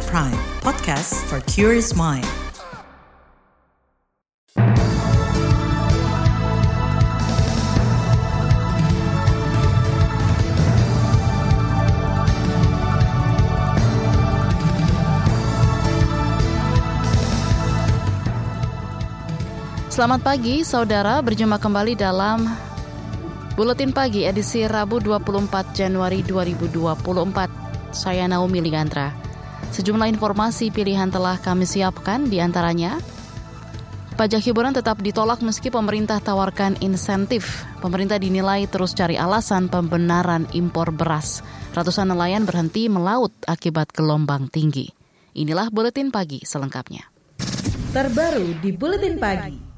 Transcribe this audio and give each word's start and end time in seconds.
KBR 0.00 0.08
Prime, 0.08 0.40
podcast 0.64 1.12
for 1.28 1.44
curious 1.44 1.92
mind. 1.92 2.24
Selamat 19.92 20.24
pagi, 20.24 20.64
saudara. 20.64 21.20
Berjumpa 21.20 21.60
kembali 21.60 21.92
dalam 21.92 22.48
Buletin 23.52 23.92
Pagi 23.92 24.24
edisi 24.24 24.64
Rabu 24.64 24.96
24 24.96 25.76
Januari 25.76 26.24
2024. 26.24 27.92
Saya 27.92 28.24
Naomi 28.24 28.64
Ligantra. 28.64 29.19
Sejumlah 29.70 30.10
informasi 30.10 30.74
pilihan 30.74 31.08
telah 31.08 31.38
kami 31.38 31.64
siapkan, 31.64 32.26
di 32.26 32.42
antaranya 32.42 32.98
Pajak 34.20 34.52
hiburan 34.52 34.76
tetap 34.76 35.00
ditolak 35.00 35.40
meski 35.40 35.72
pemerintah 35.72 36.20
tawarkan 36.20 36.76
insentif. 36.84 37.64
Pemerintah 37.80 38.20
dinilai 38.20 38.68
terus 38.68 38.92
cari 38.92 39.16
alasan 39.16 39.72
pembenaran 39.72 40.44
impor 40.52 40.92
beras. 40.92 41.40
Ratusan 41.72 42.12
nelayan 42.12 42.44
berhenti 42.44 42.92
melaut 42.92 43.32
akibat 43.48 43.88
gelombang 43.96 44.52
tinggi. 44.52 44.92
Inilah 45.32 45.72
Buletin 45.72 46.12
Pagi 46.12 46.44
selengkapnya. 46.44 47.08
Terbaru 47.96 48.60
di 48.60 48.70
Buletin 48.76 49.16
Pagi. 49.16 49.69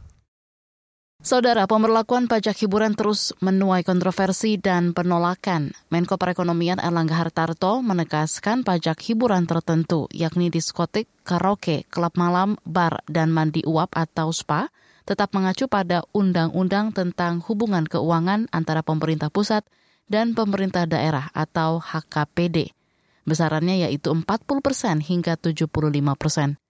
Saudara, 1.23 1.71
pemberlakuan 1.71 2.27
pajak 2.27 2.67
hiburan 2.67 2.99
terus 2.99 3.31
menuai 3.39 3.87
kontroversi 3.87 4.59
dan 4.59 4.91
penolakan. 4.91 5.71
Menko 5.87 6.19
Perekonomian 6.19 6.83
Erlangga 6.83 7.15
Hartarto 7.15 7.79
menegaskan 7.79 8.67
pajak 8.67 8.99
hiburan 9.07 9.47
tertentu, 9.47 10.11
yakni 10.11 10.51
diskotik, 10.51 11.07
karaoke, 11.23 11.87
klub 11.95 12.19
malam, 12.19 12.59
bar, 12.67 13.07
dan 13.07 13.31
mandi 13.31 13.63
uap 13.63 13.95
atau 13.95 14.35
spa, 14.35 14.67
tetap 15.07 15.31
mengacu 15.31 15.71
pada 15.71 16.03
Undang-Undang 16.11 16.91
tentang 16.91 17.39
hubungan 17.47 17.87
keuangan 17.87 18.51
antara 18.51 18.83
pemerintah 18.83 19.31
pusat 19.31 19.63
dan 20.11 20.35
pemerintah 20.35 20.91
daerah 20.91 21.31
atau 21.39 21.79
HKPD. 21.79 22.75
Besarannya 23.23 23.87
yaitu 23.87 24.11
40 24.11 24.27
persen 24.59 24.99
hingga 24.99 25.39
75 25.39 25.71
persen. 26.19 26.62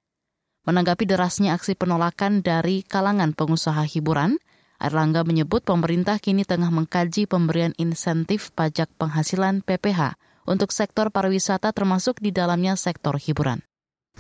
Menanggapi 0.63 1.11
derasnya 1.11 1.59
aksi 1.59 1.75
penolakan 1.75 2.39
dari 2.39 2.87
kalangan 2.87 3.35
pengusaha 3.35 3.83
hiburan, 3.83 4.39
Erlangga 4.79 5.27
menyebut 5.27 5.63
pemerintah 5.67 6.23
kini 6.23 6.47
tengah 6.47 6.71
mengkaji 6.71 7.27
pemberian 7.27 7.75
insentif 7.83 8.55
pajak 8.55 8.91
penghasilan 8.95 9.63
PPH 9.63 10.19
untuk 10.47 10.71
sektor 10.71 11.11
pariwisata 11.11 11.71
termasuk 11.75 12.19
di 12.23 12.31
dalamnya 12.31 12.79
sektor 12.79 13.19
hiburan. 13.19 13.63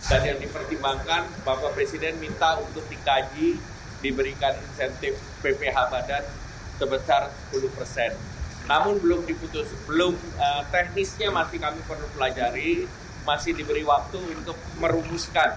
Dan 0.06 0.22
yang 0.22 0.38
dipertimbangkan, 0.42 1.30
Bapak 1.46 1.78
Presiden 1.78 2.18
minta 2.18 2.58
untuk 2.58 2.86
dikaji 2.90 3.58
diberikan 4.02 4.54
insentif 4.70 5.14
PPH 5.46 5.94
badan 5.94 6.22
sebesar 6.78 7.30
10 7.54 7.70
persen. 7.78 8.10
Namun 8.66 8.98
belum 8.98 9.26
diputus, 9.30 9.70
belum 9.86 10.14
uh, 10.42 10.62
teknisnya 10.74 11.30
masih 11.30 11.62
kami 11.62 11.78
perlu 11.86 12.06
pelajari, 12.18 12.86
masih 13.22 13.54
diberi 13.54 13.86
waktu 13.86 14.18
untuk 14.42 14.58
merumuskan 14.82 15.54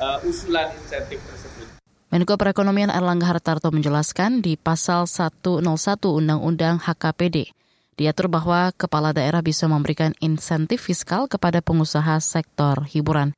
uh, 0.00 0.18
usulan 0.26 0.70
insentif 0.74 1.20
tersebut. 1.26 1.66
Menko 2.14 2.38
Perekonomian 2.38 2.94
Erlangga 2.94 3.26
Hartarto 3.26 3.74
menjelaskan 3.74 4.38
di 4.38 4.54
pasal 4.54 5.10
101 5.10 5.66
Undang-Undang 6.06 6.78
HKPD 6.86 7.50
diatur 7.94 8.26
bahwa 8.26 8.74
kepala 8.74 9.14
daerah 9.14 9.40
bisa 9.40 9.70
memberikan 9.70 10.14
insentif 10.18 10.90
fiskal 10.90 11.30
kepada 11.30 11.62
pengusaha 11.62 12.18
sektor 12.18 12.86
hiburan. 12.90 13.34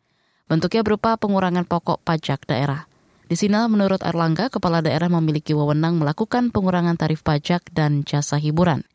Bentuknya 0.48 0.80
berupa 0.80 1.16
pengurangan 1.20 1.68
pokok 1.68 2.00
pajak 2.04 2.48
daerah. 2.48 2.88
Di 3.26 3.34
sini 3.34 3.58
menurut 3.66 4.06
Erlangga, 4.06 4.46
kepala 4.46 4.78
daerah 4.78 5.10
memiliki 5.10 5.50
wewenang 5.50 5.98
melakukan 5.98 6.54
pengurangan 6.54 6.94
tarif 6.94 7.26
pajak 7.26 7.66
dan 7.74 8.06
jasa 8.06 8.38
hiburan. 8.38 8.86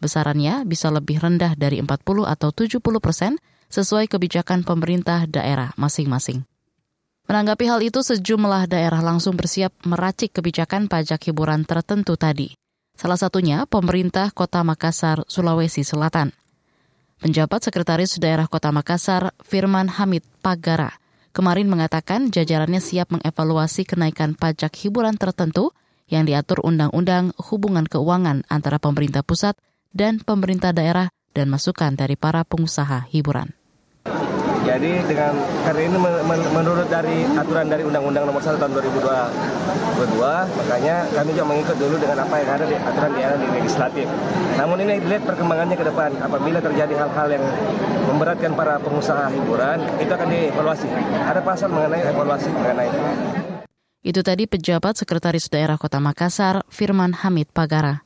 Besarannya 0.00 0.64
bisa 0.64 0.88
lebih 0.88 1.20
rendah 1.20 1.56
dari 1.56 1.80
40 1.80 2.24
atau 2.24 2.48
70 2.52 2.80
persen 3.04 3.36
sesuai 3.68 4.08
kebijakan 4.08 4.64
pemerintah 4.64 5.28
daerah 5.28 5.76
masing-masing. 5.76 6.48
Menanggapi 7.26 7.64
hal 7.66 7.82
itu, 7.82 8.06
sejumlah 8.06 8.70
daerah 8.70 9.02
langsung 9.02 9.34
bersiap 9.34 9.74
meracik 9.82 10.38
kebijakan 10.38 10.86
pajak 10.86 11.26
hiburan 11.26 11.66
tertentu 11.66 12.14
tadi. 12.14 12.54
Salah 12.94 13.18
satunya 13.18 13.66
pemerintah 13.66 14.30
Kota 14.30 14.62
Makassar, 14.62 15.26
Sulawesi 15.26 15.82
Selatan. 15.82 16.30
Penjabat 17.18 17.66
Sekretaris 17.66 18.16
Daerah 18.22 18.46
Kota 18.46 18.70
Makassar, 18.70 19.34
Firman 19.42 19.90
Hamid 19.90 20.22
Pagara, 20.38 20.94
kemarin 21.34 21.66
mengatakan 21.66 22.30
jajarannya 22.30 22.78
siap 22.78 23.10
mengevaluasi 23.10 23.84
kenaikan 23.84 24.38
pajak 24.38 24.72
hiburan 24.86 25.18
tertentu 25.18 25.74
yang 26.06 26.24
diatur 26.24 26.62
Undang-Undang 26.62 27.34
Hubungan 27.50 27.90
Keuangan 27.90 28.46
antara 28.46 28.78
pemerintah 28.78 29.26
pusat 29.26 29.58
dan 29.90 30.22
pemerintah 30.22 30.70
daerah 30.70 31.10
dan 31.34 31.50
masukan 31.50 31.98
dari 31.98 32.14
para 32.14 32.46
pengusaha 32.46 33.10
hiburan. 33.10 33.52
Jadi 34.66 34.92
dengan 35.06 35.32
karena 35.62 35.80
ini 35.86 35.96
menurut 36.50 36.90
dari 36.90 37.22
aturan 37.38 37.70
dari 37.70 37.86
Undang-Undang 37.86 38.26
Nomor 38.26 38.42
1 38.42 38.58
Tahun 38.58 38.72
2022, 38.74 40.58
makanya 40.58 41.06
kami 41.14 41.30
juga 41.38 41.46
mengikut 41.46 41.76
dulu 41.78 41.94
dengan 42.02 42.26
apa 42.26 42.34
yang 42.42 42.50
ada 42.50 42.64
di 42.66 42.74
aturan 42.74 43.10
di 43.14 43.22
di 43.22 43.46
legislatif. 43.62 44.06
Namun 44.58 44.82
ini 44.82 44.98
dilihat 44.98 45.22
perkembangannya 45.22 45.76
ke 45.78 45.86
depan. 45.86 46.10
Apabila 46.18 46.58
terjadi 46.58 46.94
hal-hal 46.98 47.28
yang 47.30 47.44
memberatkan 48.10 48.52
para 48.58 48.82
pengusaha 48.82 49.30
hiburan, 49.30 49.78
itu 50.02 50.10
akan 50.10 50.28
dievaluasi. 50.34 50.88
Ada 51.22 51.40
pasal 51.46 51.70
mengenai 51.70 52.02
evaluasi 52.10 52.48
mengenai 52.50 52.90
itu. 52.90 53.00
Itu 54.06 54.22
tadi 54.22 54.46
pejabat 54.46 54.98
Sekretaris 54.98 55.50
Daerah 55.50 55.78
Kota 55.78 55.98
Makassar, 55.98 56.62
Firman 56.70 57.10
Hamid 57.22 57.50
Pagara. 57.50 58.05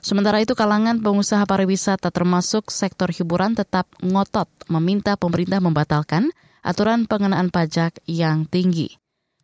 Sementara 0.00 0.40
itu 0.40 0.56
kalangan 0.56 1.04
pengusaha 1.04 1.44
pariwisata 1.44 2.08
termasuk 2.08 2.72
sektor 2.72 3.12
hiburan 3.12 3.52
tetap 3.52 3.84
ngotot 4.00 4.48
meminta 4.72 5.20
pemerintah 5.20 5.60
membatalkan 5.60 6.32
aturan 6.64 7.04
pengenaan 7.04 7.52
pajak 7.52 8.00
yang 8.08 8.48
tinggi. 8.48 8.96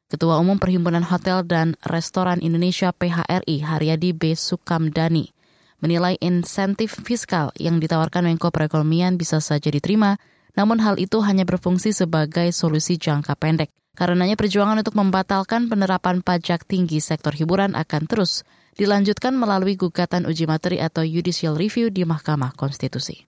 Ketua 0.08 0.40
Umum 0.40 0.56
Perhimpunan 0.56 1.04
Hotel 1.04 1.44
dan 1.44 1.76
Restoran 1.84 2.40
Indonesia 2.40 2.94
PHRI 2.94 3.60
Haryadi 3.68 4.16
B. 4.16 4.32
Sukamdani 4.32 5.36
menilai 5.84 6.16
insentif 6.24 6.96
fiskal 7.04 7.52
yang 7.60 7.76
ditawarkan 7.76 8.24
Menko 8.24 8.48
Perekonomian 8.48 9.20
bisa 9.20 9.44
saja 9.44 9.68
diterima, 9.68 10.16
namun 10.56 10.80
hal 10.80 10.96
itu 10.96 11.20
hanya 11.20 11.44
berfungsi 11.44 11.92
sebagai 11.92 12.48
solusi 12.56 12.96
jangka 12.96 13.36
pendek. 13.36 13.68
Karenanya 13.96 14.36
perjuangan 14.36 14.80
untuk 14.80 14.96
membatalkan 14.96 15.68
penerapan 15.72 16.20
pajak 16.20 16.68
tinggi 16.68 17.00
sektor 17.00 17.32
hiburan 17.32 17.72
akan 17.72 18.04
terus 18.08 18.44
dilanjutkan 18.76 19.32
melalui 19.32 19.74
gugatan 19.74 20.28
uji 20.28 20.44
materi 20.44 20.78
atau 20.78 21.00
judicial 21.02 21.56
review 21.56 21.88
di 21.88 22.04
Mahkamah 22.04 22.52
Konstitusi. 22.52 23.24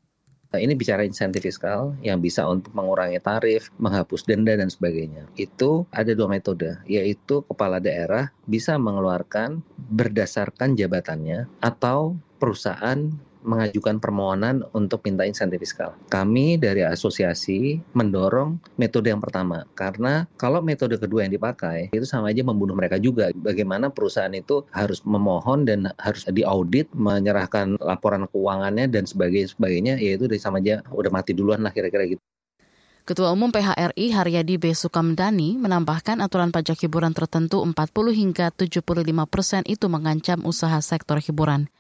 Ini 0.48 0.72
bicara 0.80 1.04
insentif 1.04 1.44
fiskal 1.44 1.92
yang 2.00 2.24
bisa 2.24 2.48
untuk 2.48 2.72
mengurangi 2.72 3.20
tarif, 3.20 3.68
menghapus 3.76 4.24
denda 4.24 4.56
dan 4.56 4.72
sebagainya. 4.72 5.28
Itu 5.36 5.84
ada 5.92 6.16
dua 6.16 6.24
metode, 6.24 6.80
yaitu 6.88 7.44
kepala 7.44 7.84
daerah 7.84 8.32
bisa 8.48 8.80
mengeluarkan 8.80 9.60
berdasarkan 9.76 10.72
jabatannya 10.72 11.52
atau 11.60 12.16
perusahaan 12.40 13.12
mengajukan 13.48 13.96
permohonan 13.96 14.60
untuk 14.76 15.00
minta 15.08 15.24
insentif 15.24 15.64
fiskal. 15.64 15.96
Kami 16.12 16.60
dari 16.60 16.84
asosiasi 16.84 17.80
mendorong 17.96 18.60
metode 18.76 19.08
yang 19.08 19.24
pertama 19.24 19.64
karena 19.72 20.28
kalau 20.36 20.60
metode 20.60 21.00
kedua 21.00 21.24
yang 21.24 21.32
dipakai 21.32 21.88
itu 21.90 22.04
sama 22.04 22.28
aja 22.28 22.44
membunuh 22.44 22.76
mereka 22.76 23.00
juga. 23.00 23.32
Bagaimana 23.32 23.88
perusahaan 23.88 24.32
itu 24.36 24.68
harus 24.76 25.00
memohon 25.08 25.64
dan 25.64 25.88
harus 25.96 26.28
diaudit, 26.28 26.92
menyerahkan 26.92 27.80
laporan 27.80 28.28
keuangannya 28.28 28.92
dan 28.92 29.08
sebagainya, 29.08 29.48
sebagainya 29.56 29.94
yaitu 29.96 30.28
dari 30.28 30.38
sama 30.38 30.60
aja 30.60 30.84
udah 30.92 31.08
mati 31.08 31.32
duluan 31.32 31.64
lah 31.64 31.72
kira-kira 31.72 32.04
gitu. 32.04 32.22
Ketua 33.08 33.32
Umum 33.32 33.48
PHRI 33.48 34.12
Haryadi 34.12 34.60
B. 34.60 34.76
Sukamdani 34.76 35.56
menambahkan 35.56 36.20
aturan 36.20 36.52
pajak 36.52 36.84
hiburan 36.84 37.16
tertentu 37.16 37.64
40 37.64 37.72
hingga 38.12 38.52
75 38.52 38.84
persen 39.32 39.64
itu 39.64 39.88
mengancam 39.88 40.44
usaha 40.44 40.76
sektor 40.84 41.16
hiburan. 41.16 41.72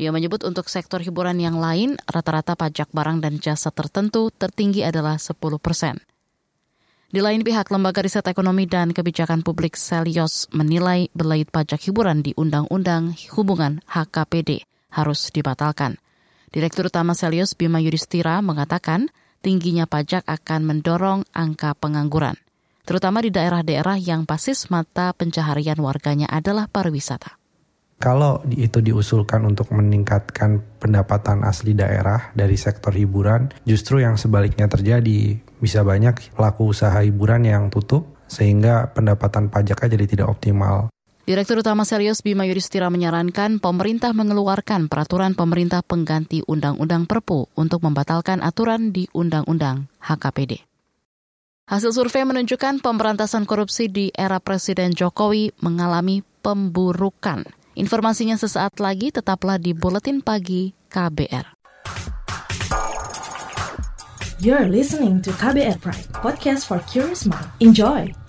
Dia 0.00 0.16
menyebut 0.16 0.48
untuk 0.48 0.72
sektor 0.72 1.04
hiburan 1.04 1.36
yang 1.44 1.60
lain, 1.60 2.00
rata-rata 2.08 2.56
pajak 2.56 2.88
barang 2.88 3.20
dan 3.20 3.36
jasa 3.36 3.68
tertentu 3.68 4.32
tertinggi 4.32 4.80
adalah 4.80 5.20
10 5.20 5.36
persen. 5.60 6.00
Di 7.12 7.20
lain 7.20 7.44
pihak, 7.44 7.68
Lembaga 7.68 8.00
Riset 8.00 8.24
Ekonomi 8.24 8.64
dan 8.64 8.96
Kebijakan 8.96 9.44
Publik 9.44 9.76
Selios 9.76 10.48
menilai 10.56 11.12
belait 11.12 11.44
pajak 11.52 11.84
hiburan 11.84 12.24
di 12.24 12.32
Undang-Undang 12.32 13.12
Hubungan 13.36 13.84
HKPD 13.92 14.64
harus 14.88 15.28
dibatalkan. 15.36 16.00
Direktur 16.48 16.88
Utama 16.88 17.12
Selios 17.12 17.52
Bima 17.52 17.76
Yudhistira 17.84 18.40
mengatakan 18.40 19.12
tingginya 19.44 19.84
pajak 19.84 20.24
akan 20.24 20.64
mendorong 20.64 21.28
angka 21.36 21.76
pengangguran, 21.76 22.40
terutama 22.88 23.20
di 23.20 23.28
daerah-daerah 23.28 24.00
yang 24.00 24.24
basis 24.24 24.72
mata 24.72 25.12
pencaharian 25.12 25.76
warganya 25.76 26.24
adalah 26.32 26.72
pariwisata. 26.72 27.39
Kalau 28.00 28.40
itu 28.48 28.80
diusulkan 28.80 29.44
untuk 29.44 29.76
meningkatkan 29.76 30.64
pendapatan 30.80 31.44
asli 31.44 31.76
daerah 31.76 32.32
dari 32.32 32.56
sektor 32.56 32.96
hiburan, 32.96 33.52
justru 33.68 34.00
yang 34.00 34.16
sebaliknya 34.16 34.72
terjadi. 34.72 35.36
bisa 35.60 35.84
banyak 35.84 36.32
pelaku 36.32 36.72
usaha 36.72 37.04
hiburan 37.04 37.44
yang 37.44 37.68
tutup 37.68 38.16
sehingga 38.24 38.88
pendapatan 38.96 39.52
pajaknya 39.52 39.92
jadi 39.92 40.06
tidak 40.08 40.26
optimal. 40.32 40.88
Direktur 41.28 41.60
Utama 41.60 41.84
Serius 41.84 42.24
Bima 42.24 42.48
Yudhistira 42.48 42.88
menyarankan 42.88 43.60
pemerintah 43.60 44.16
mengeluarkan 44.16 44.88
peraturan 44.88 45.36
pemerintah 45.36 45.84
pengganti 45.84 46.40
Undang-Undang 46.48 47.04
Perpu 47.04 47.52
untuk 47.52 47.84
membatalkan 47.84 48.40
aturan 48.40 48.96
di 48.96 49.04
Undang-Undang 49.12 49.92
HKPD. 50.00 50.64
Hasil 51.68 51.92
survei 51.92 52.24
menunjukkan 52.24 52.80
pemberantasan 52.80 53.44
korupsi 53.44 53.92
di 53.92 54.08
era 54.16 54.40
Presiden 54.40 54.96
Jokowi 54.96 55.52
mengalami 55.60 56.24
pemburukan. 56.40 57.59
Informasinya 57.80 58.36
sesaat 58.36 58.76
lagi 58.76 59.08
tetaplah 59.08 59.56
di 59.56 59.72
Buletin 59.72 60.20
Pagi 60.20 60.76
KBR. 60.92 61.56
You're 64.44 64.68
listening 64.68 65.24
to 65.24 65.32
KBR 65.32 65.80
Pride, 65.80 66.08
podcast 66.12 66.68
for 66.68 66.84
curious 66.84 67.24
mind. 67.24 67.48
Enjoy! 67.64 68.19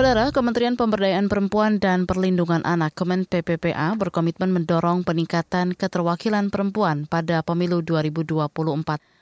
Saudara, 0.00 0.32
Kementerian 0.32 0.80
Pemberdayaan 0.80 1.28
Perempuan 1.28 1.76
dan 1.76 2.08
Perlindungan 2.08 2.64
Anak 2.64 2.96
Kemen 2.96 3.28
PPPA 3.28 3.92
berkomitmen 4.00 4.48
mendorong 4.48 5.04
peningkatan 5.04 5.76
keterwakilan 5.76 6.48
perempuan 6.48 7.04
pada 7.04 7.44
pemilu 7.44 7.84
2024. 7.84 8.48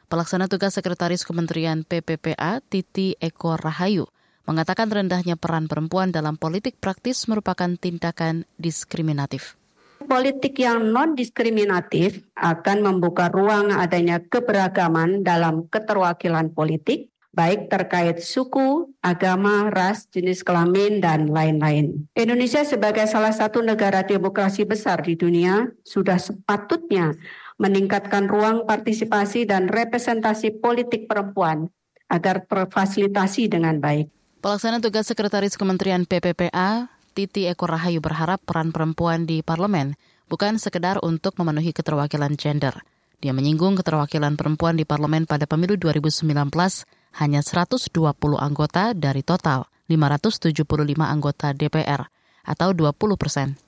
Pelaksana 0.06 0.46
tugas 0.46 0.78
Sekretaris 0.78 1.26
Kementerian 1.26 1.82
PPPA 1.82 2.62
Titi 2.62 3.18
Eko 3.18 3.58
Rahayu 3.58 4.06
mengatakan 4.46 4.86
rendahnya 4.86 5.34
peran 5.34 5.66
perempuan 5.66 6.14
dalam 6.14 6.38
politik 6.38 6.78
praktis 6.78 7.26
merupakan 7.26 7.74
tindakan 7.74 8.46
diskriminatif. 8.54 9.58
Politik 10.06 10.62
yang 10.62 10.94
non-diskriminatif 10.94 12.22
akan 12.38 12.86
membuka 12.86 13.26
ruang 13.34 13.74
adanya 13.74 14.22
keberagaman 14.22 15.26
dalam 15.26 15.66
keterwakilan 15.66 16.54
politik, 16.54 17.10
baik 17.32 17.68
terkait 17.68 18.18
suku, 18.24 18.92
agama, 19.04 19.68
ras, 19.70 20.08
jenis 20.08 20.42
kelamin, 20.42 20.98
dan 20.98 21.28
lain-lain. 21.28 22.08
Indonesia 22.16 22.64
sebagai 22.64 23.04
salah 23.06 23.32
satu 23.32 23.60
negara 23.60 24.02
demokrasi 24.02 24.64
besar 24.64 25.04
di 25.04 25.14
dunia 25.14 25.68
sudah 25.84 26.16
sepatutnya 26.16 27.14
meningkatkan 27.58 28.30
ruang 28.30 28.64
partisipasi 28.64 29.44
dan 29.44 29.66
representasi 29.66 30.62
politik 30.62 31.10
perempuan 31.10 31.68
agar 32.08 32.46
terfasilitasi 32.46 33.50
dengan 33.50 33.82
baik. 33.82 34.08
Pelaksana 34.38 34.78
tugas 34.78 35.10
Sekretaris 35.10 35.58
Kementerian 35.58 36.06
PPPA 36.06 36.88
Titi 37.18 37.50
Eko 37.50 37.66
Rahayu 37.66 37.98
berharap 37.98 38.38
peran 38.46 38.70
perempuan 38.70 39.26
di 39.26 39.42
parlemen 39.42 39.98
bukan 40.30 40.62
sekedar 40.62 41.02
untuk 41.02 41.34
memenuhi 41.34 41.74
keterwakilan 41.74 42.38
gender. 42.38 42.86
Dia 43.18 43.34
menyinggung 43.34 43.74
keterwakilan 43.74 44.38
perempuan 44.38 44.78
di 44.78 44.86
parlemen 44.86 45.26
pada 45.26 45.50
pemilu 45.50 45.74
2019 45.74 46.30
hanya 47.18 47.42
120 47.42 47.90
anggota 48.38 48.94
dari 48.94 49.26
total 49.26 49.66
575 49.90 50.62
anggota 51.02 51.50
DPR 51.52 52.06
atau 52.46 52.70
20 52.72 52.94
persen. 53.18 53.58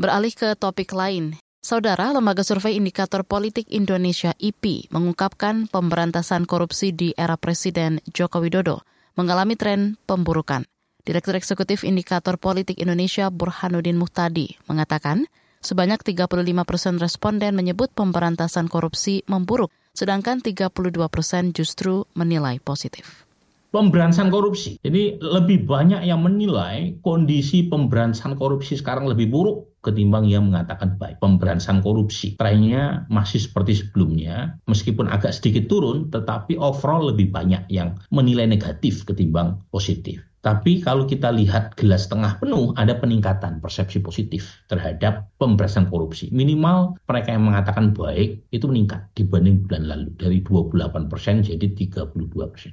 Beralih 0.00 0.32
ke 0.32 0.56
topik 0.56 0.92
lain, 0.96 1.36
Saudara, 1.60 2.08
Lembaga 2.16 2.40
Survei 2.40 2.80
Indikator 2.80 3.20
Politik 3.20 3.68
Indonesia 3.68 4.32
IP 4.40 4.88
mengungkapkan 4.88 5.68
pemberantasan 5.68 6.48
korupsi 6.48 6.96
di 6.96 7.12
era 7.12 7.36
Presiden 7.36 8.00
Joko 8.08 8.40
Widodo 8.40 8.80
mengalami 9.12 9.60
tren 9.60 10.00
pemburukan. 10.08 10.64
Direktur 11.04 11.36
Eksekutif 11.36 11.84
Indikator 11.84 12.40
Politik 12.40 12.80
Indonesia 12.80 13.28
Burhanuddin 13.28 14.00
Muhtadi 14.00 14.56
mengatakan 14.72 15.28
sebanyak 15.60 16.00
35 16.00 16.40
persen 16.64 16.96
responden 16.96 17.52
menyebut 17.52 17.92
pemberantasan 17.92 18.64
korupsi 18.64 19.20
memburuk, 19.28 19.68
sedangkan 20.00 20.40
32 20.40 20.96
persen 21.12 21.52
justru 21.52 22.08
menilai 22.16 22.56
positif 22.56 23.28
pemberantasan 23.70 24.34
korupsi. 24.34 24.82
Jadi 24.82 25.22
lebih 25.22 25.64
banyak 25.66 26.02
yang 26.02 26.26
menilai 26.26 26.98
kondisi 27.06 27.70
pemberantasan 27.70 28.34
korupsi 28.34 28.78
sekarang 28.78 29.06
lebih 29.06 29.30
buruk 29.30 29.78
ketimbang 29.80 30.28
yang 30.28 30.50
mengatakan 30.50 30.98
baik. 31.00 31.22
Pemberantasan 31.22 31.80
korupsi 31.80 32.36
trennya 32.36 33.08
masih 33.08 33.40
seperti 33.40 33.80
sebelumnya, 33.80 34.60
meskipun 34.68 35.08
agak 35.08 35.32
sedikit 35.32 35.70
turun, 35.70 36.12
tetapi 36.12 36.58
overall 36.60 37.14
lebih 37.14 37.32
banyak 37.32 37.64
yang 37.72 37.96
menilai 38.12 38.44
negatif 38.44 39.06
ketimbang 39.08 39.62
positif. 39.72 40.29
Tapi 40.40 40.80
kalau 40.80 41.04
kita 41.04 41.28
lihat 41.28 41.76
gelas 41.76 42.08
tengah 42.08 42.40
penuh, 42.40 42.72
ada 42.80 42.96
peningkatan 42.96 43.60
persepsi 43.60 44.00
positif 44.00 44.64
terhadap 44.72 45.28
pemberantasan 45.36 45.92
korupsi. 45.92 46.32
Minimal 46.32 46.96
mereka 47.04 47.36
yang 47.36 47.44
mengatakan 47.44 47.92
baik 47.92 48.48
itu 48.48 48.64
meningkat 48.64 49.04
dibanding 49.12 49.60
bulan 49.68 49.84
lalu 49.84 50.08
dari 50.16 50.40
28 50.40 51.12
persen 51.12 51.44
jadi 51.44 51.66
32 51.76 52.16
persen. 52.48 52.72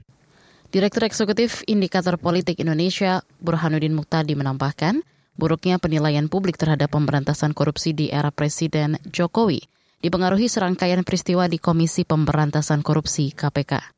Direktur 0.72 1.04
Eksekutif 1.04 1.64
Indikator 1.68 2.16
Politik 2.16 2.64
Indonesia 2.64 3.20
Burhanuddin 3.44 3.96
Muhtadi 3.96 4.40
menambahkan, 4.40 5.04
buruknya 5.36 5.76
penilaian 5.76 6.32
publik 6.32 6.56
terhadap 6.56 6.96
pemberantasan 6.96 7.52
korupsi 7.52 7.92
di 7.92 8.08
era 8.08 8.32
Presiden 8.32 8.96
Jokowi 9.12 9.60
dipengaruhi 10.00 10.48
serangkaian 10.48 11.02
peristiwa 11.02 11.50
di 11.50 11.58
Komisi 11.60 12.06
Pemberantasan 12.06 12.86
Korupsi 12.86 13.34
KPK. 13.34 13.97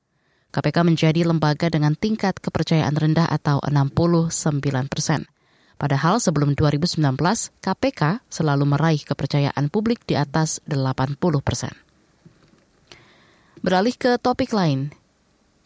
KPK 0.50 0.78
menjadi 0.82 1.22
lembaga 1.26 1.70
dengan 1.70 1.94
tingkat 1.94 2.42
kepercayaan 2.42 2.98
rendah 2.98 3.30
atau 3.30 3.62
69 3.62 4.34
persen. 4.90 5.30
Padahal 5.80 6.20
sebelum 6.20 6.58
2019, 6.58 7.00
KPK 7.62 8.26
selalu 8.28 8.66
meraih 8.68 9.00
kepercayaan 9.00 9.72
publik 9.72 10.04
di 10.04 10.18
atas 10.20 10.60
80 10.68 11.16
persen. 11.40 11.72
Beralih 13.64 13.96
ke 13.96 14.18
topik 14.20 14.52
lain, 14.52 14.92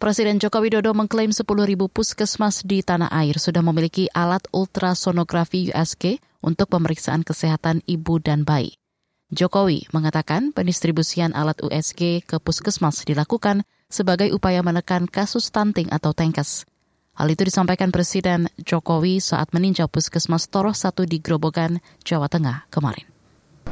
Presiden 0.04 0.36
Joko 0.36 0.60
Widodo 0.60 0.92
mengklaim 0.92 1.32
10.000 1.32 1.48
puskesmas 1.88 2.68
di 2.68 2.84
tanah 2.84 3.08
air 3.08 3.40
sudah 3.40 3.64
memiliki 3.64 4.12
alat 4.12 4.44
ultrasonografi 4.52 5.72
USG 5.72 6.20
untuk 6.44 6.76
pemeriksaan 6.76 7.24
kesehatan 7.24 7.80
ibu 7.88 8.20
dan 8.20 8.44
bayi. 8.44 8.76
Jokowi 9.32 9.88
mengatakan 9.96 10.52
pendistribusian 10.52 11.32
alat 11.32 11.56
USG 11.64 12.20
ke 12.28 12.36
puskesmas 12.44 13.08
dilakukan 13.08 13.64
sebagai 13.94 14.34
upaya 14.34 14.66
menekan 14.66 15.06
kasus 15.06 15.54
stunting 15.54 15.94
atau 15.94 16.18
tengkes. 16.18 16.66
Hal 17.14 17.30
itu 17.30 17.46
disampaikan 17.46 17.94
Presiden 17.94 18.50
Jokowi 18.58 19.22
saat 19.22 19.54
meninjau 19.54 19.86
puskesmas 19.86 20.50
Toroh 20.50 20.74
1 20.74 21.06
di 21.06 21.22
Grobogan, 21.22 21.78
Jawa 22.02 22.26
Tengah 22.26 22.66
kemarin. 22.74 23.06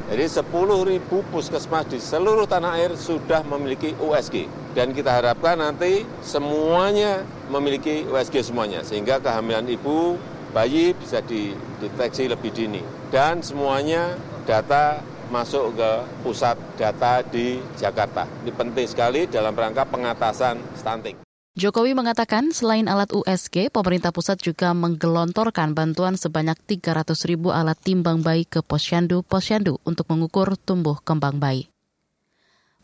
Jadi 0.06 0.24
10.000 0.24 1.02
puskesmas 1.28 1.90
di 1.90 1.98
seluruh 1.98 2.46
tanah 2.46 2.78
air 2.78 2.94
sudah 2.94 3.42
memiliki 3.42 3.98
USG. 3.98 4.46
Dan 4.78 4.94
kita 4.94 5.10
harapkan 5.10 5.58
nanti 5.58 6.06
semuanya 6.22 7.26
memiliki 7.50 8.06
USG 8.06 8.46
semuanya. 8.46 8.86
Sehingga 8.86 9.18
kehamilan 9.18 9.66
ibu, 9.68 10.14
bayi 10.54 10.94
bisa 10.94 11.18
dideteksi 11.20 12.30
lebih 12.30 12.54
dini. 12.54 12.80
Dan 13.10 13.42
semuanya 13.42 14.16
data 14.46 15.02
masuk 15.32 15.72
ke 15.72 15.90
pusat 16.20 16.60
data 16.76 17.24
di 17.24 17.56
Jakarta. 17.80 18.28
Ini 18.44 18.52
penting 18.52 18.84
sekali 18.84 19.24
dalam 19.24 19.56
rangka 19.56 19.88
pengatasan 19.88 20.60
stunting. 20.76 21.16
Jokowi 21.52 21.92
mengatakan 21.92 22.48
selain 22.52 22.88
alat 22.88 23.12
USG, 23.12 23.68
pemerintah 23.68 24.08
pusat 24.08 24.40
juga 24.40 24.72
menggelontorkan 24.72 25.76
bantuan 25.76 26.16
sebanyak 26.16 26.56
300 26.64 27.12
ribu 27.28 27.52
alat 27.52 27.76
timbang 27.76 28.24
bayi 28.24 28.48
ke 28.48 28.64
posyandu-posyandu 28.64 29.76
untuk 29.84 30.08
mengukur 30.08 30.56
tumbuh 30.56 30.96
kembang 31.04 31.36
bayi. 31.36 31.68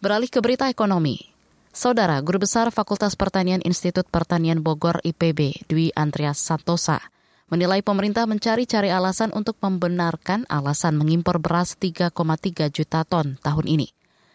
Beralih 0.05 0.29
ke 0.29 0.45
berita 0.45 0.69
ekonomi. 0.69 1.33
Saudara, 1.73 2.21
Guru 2.21 2.45
Besar 2.45 2.69
Fakultas 2.69 3.17
Pertanian 3.17 3.65
Institut 3.65 4.05
Pertanian 4.05 4.61
Bogor 4.61 5.01
IPB, 5.01 5.65
Dwi 5.65 5.89
Andreas 5.97 6.37
Santosa, 6.37 7.01
menilai 7.49 7.81
pemerintah 7.81 8.29
mencari-cari 8.29 8.93
alasan 8.93 9.33
untuk 9.33 9.57
membenarkan 9.61 10.45
alasan 10.49 10.97
mengimpor 10.97 11.41
beras 11.41 11.75
3,3 11.81 12.15
juta 12.69 13.03
ton 13.09 13.41
tahun 13.41 13.67
ini. 13.67 13.89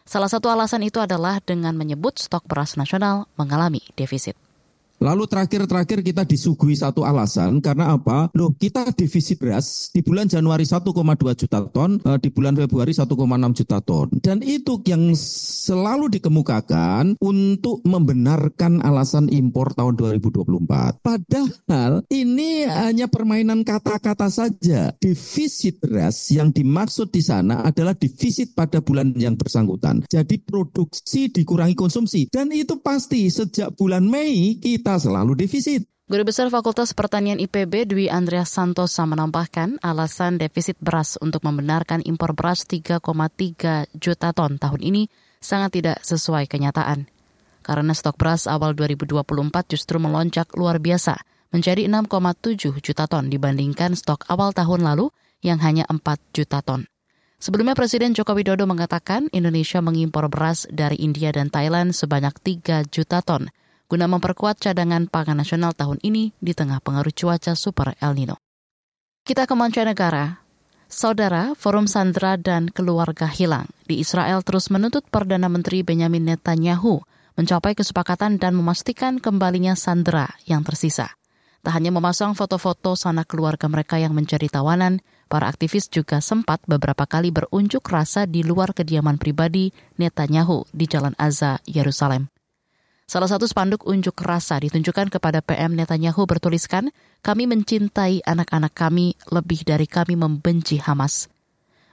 Salah 0.03 0.27
satu 0.27 0.51
alasan 0.51 0.83
itu 0.83 0.99
adalah 0.99 1.39
dengan 1.39 1.79
menyebut 1.79 2.19
stok 2.19 2.43
beras 2.43 2.75
nasional 2.75 3.31
mengalami 3.39 3.79
defisit. 3.95 4.35
Lalu 5.03 5.27
terakhir-terakhir 5.27 5.99
kita 5.99 6.23
disuguhi 6.23 6.79
satu 6.79 7.03
alasan 7.03 7.59
karena 7.59 7.91
apa? 7.91 8.31
Loh, 8.39 8.55
kita 8.55 8.87
defisit 8.95 9.35
beras 9.35 9.91
di 9.91 9.99
bulan 9.99 10.31
Januari 10.31 10.63
1,2 10.63 11.35
juta 11.35 11.59
ton, 11.67 11.99
eh, 11.99 12.19
di 12.23 12.31
bulan 12.31 12.55
Februari 12.55 12.95
1,6 12.95 13.51
juta 13.51 13.83
ton. 13.83 14.07
Dan 14.23 14.39
itu 14.39 14.79
yang 14.87 15.11
selalu 15.11 16.07
dikemukakan 16.07 17.19
untuk 17.19 17.83
membenarkan 17.83 18.79
alasan 18.79 19.27
impor 19.27 19.75
tahun 19.75 19.99
2024. 19.99 21.03
Padahal 21.03 22.07
ini 22.07 22.63
hanya 22.63 23.11
permainan 23.11 23.67
kata-kata 23.67 24.31
saja. 24.31 24.95
Defisit 25.03 25.83
beras 25.83 26.31
yang 26.31 26.55
dimaksud 26.55 27.11
di 27.11 27.19
sana 27.19 27.67
adalah 27.67 27.91
defisit 27.91 28.55
pada 28.55 28.79
bulan 28.79 29.11
yang 29.19 29.35
bersangkutan. 29.35 30.07
Jadi 30.07 30.39
produksi 30.39 31.27
dikurangi 31.27 31.75
konsumsi. 31.75 32.31
Dan 32.31 32.55
itu 32.55 32.79
pasti 32.79 33.27
sejak 33.27 33.75
bulan 33.75 34.07
Mei 34.07 34.55
kita 34.63 34.92
selalu 34.97 35.37
defisit. 35.37 35.85
Guru 36.03 36.27
Besar 36.27 36.51
Fakultas 36.51 36.91
Pertanian 36.91 37.39
IPB 37.39 37.87
Dwi 37.87 38.11
Andreas 38.11 38.51
Santosa 38.51 39.07
menambahkan 39.07 39.79
alasan 39.79 40.35
defisit 40.35 40.75
beras 40.83 41.15
untuk 41.23 41.47
membenarkan 41.47 42.03
impor 42.03 42.35
beras 42.35 42.67
3,3 42.67 42.99
juta 43.95 44.35
ton 44.35 44.59
tahun 44.59 44.81
ini 44.83 45.07
sangat 45.39 45.79
tidak 45.79 45.97
sesuai 46.03 46.51
kenyataan. 46.51 47.07
Karena 47.63 47.95
stok 47.95 48.19
beras 48.19 48.51
awal 48.51 48.75
2024 48.75 49.23
justru 49.71 49.95
melonjak 49.95 50.51
luar 50.59 50.83
biasa 50.83 51.23
menjadi 51.55 51.87
6,7 51.87 52.83
juta 52.83 53.07
ton 53.07 53.31
dibandingkan 53.31 53.95
stok 53.95 54.27
awal 54.27 54.51
tahun 54.51 54.83
lalu 54.83 55.07
yang 55.39 55.63
hanya 55.63 55.87
4 55.87 56.03
juta 56.35 56.59
ton. 56.59 56.83
Sebelumnya 57.39 57.79
Presiden 57.79 58.11
Joko 58.11 58.35
Widodo 58.35 58.67
mengatakan 58.67 59.31
Indonesia 59.31 59.79
mengimpor 59.79 60.27
beras 60.27 60.67
dari 60.67 60.99
India 60.99 61.31
dan 61.31 61.47
Thailand 61.47 61.95
sebanyak 61.95 62.35
3 62.43 62.91
juta 62.91 63.23
ton– 63.23 63.47
guna 63.93 64.09
memperkuat 64.09 64.57
cadangan 64.57 65.05
pangan 65.05 65.37
nasional 65.37 65.77
tahun 65.77 66.01
ini 66.01 66.33
di 66.41 66.57
tengah 66.57 66.81
pengaruh 66.81 67.13
cuaca 67.13 67.53
super 67.53 67.93
El 68.01 68.17
Nino. 68.17 68.41
Kita 69.21 69.45
ke 69.45 69.53
mancanegara. 69.53 70.41
Saudara, 70.89 71.53
Forum 71.53 71.85
Sandra 71.85 72.33
dan 72.41 72.73
Keluarga 72.73 73.29
Hilang 73.29 73.69
di 73.85 74.01
Israel 74.01 74.41
terus 74.41 74.73
menuntut 74.73 75.05
Perdana 75.13 75.45
Menteri 75.45 75.85
Benjamin 75.85 76.25
Netanyahu 76.25 77.05
mencapai 77.37 77.77
kesepakatan 77.77 78.41
dan 78.41 78.57
memastikan 78.57 79.21
kembalinya 79.21 79.77
Sandra 79.77 80.25
yang 80.49 80.65
tersisa. 80.65 81.13
Tak 81.61 81.77
hanya 81.77 81.93
memasang 81.93 82.33
foto-foto 82.33 82.97
sanak 82.97 83.29
keluarga 83.29 83.69
mereka 83.69 84.01
yang 84.01 84.17
menjadi 84.17 84.49
tawanan, 84.49 85.05
para 85.29 85.45
aktivis 85.45 85.85
juga 85.85 86.17
sempat 86.17 86.65
beberapa 86.65 87.05
kali 87.05 87.29
berunjuk 87.29 87.85
rasa 87.85 88.25
di 88.25 88.41
luar 88.41 88.73
kediaman 88.73 89.21
pribadi 89.21 89.69
Netanyahu 90.01 90.65
di 90.73 90.89
Jalan 90.89 91.13
Azza, 91.21 91.61
Yerusalem. 91.69 92.32
Salah 93.13 93.29
satu 93.29 93.45
spanduk 93.45 93.85
unjuk 93.85 94.17
rasa 94.25 94.57
ditunjukkan 94.57 95.13
kepada 95.13 95.45
PM 95.45 95.77
Netanyahu 95.77 96.25
bertuliskan, 96.25 96.89
kami 97.21 97.45
mencintai 97.45 98.25
anak-anak 98.25 98.73
kami 98.73 99.13
lebih 99.29 99.61
dari 99.61 99.85
kami 99.85 100.17
membenci 100.17 100.81
Hamas. 100.81 101.29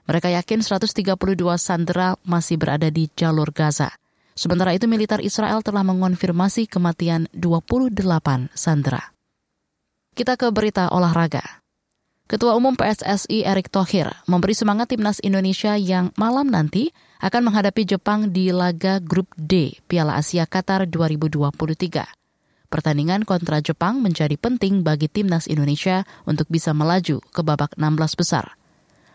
Mereka 0.08 0.32
yakin 0.32 0.64
132 0.64 1.12
sandera 1.60 2.16
masih 2.24 2.56
berada 2.56 2.88
di 2.88 3.12
jalur 3.12 3.52
Gaza. 3.52 3.92
Sementara 4.32 4.72
itu 4.72 4.88
militer 4.88 5.20
Israel 5.20 5.60
telah 5.60 5.84
mengonfirmasi 5.84 6.64
kematian 6.64 7.28
28 7.36 8.00
sandera. 8.56 9.12
Kita 10.16 10.40
ke 10.40 10.48
berita 10.48 10.88
olahraga. 10.88 11.44
Ketua 12.32 12.56
Umum 12.56 12.72
PSSI 12.80 13.44
Erick 13.44 13.68
Thohir 13.68 14.08
memberi 14.24 14.56
semangat 14.56 14.88
timnas 14.88 15.20
Indonesia 15.20 15.76
yang 15.76 16.16
malam 16.16 16.48
nanti 16.48 16.96
akan 17.20 17.52
menghadapi 17.52 17.84
Jepang 17.84 18.32
di 18.32 18.48
laga 18.48 18.96
Grup 18.96 19.28
D 19.36 19.76
Piala 19.84 20.16
Asia 20.16 20.48
Qatar 20.48 20.88
2023. 20.88 21.52
Pertandingan 22.72 23.28
kontra 23.28 23.60
Jepang 23.60 24.00
menjadi 24.00 24.40
penting 24.40 24.80
bagi 24.80 25.04
timnas 25.04 25.44
Indonesia 25.44 26.08
untuk 26.24 26.48
bisa 26.48 26.72
melaju 26.72 27.20
ke 27.20 27.44
babak 27.44 27.76
16 27.76 28.16
besar. 28.16 28.56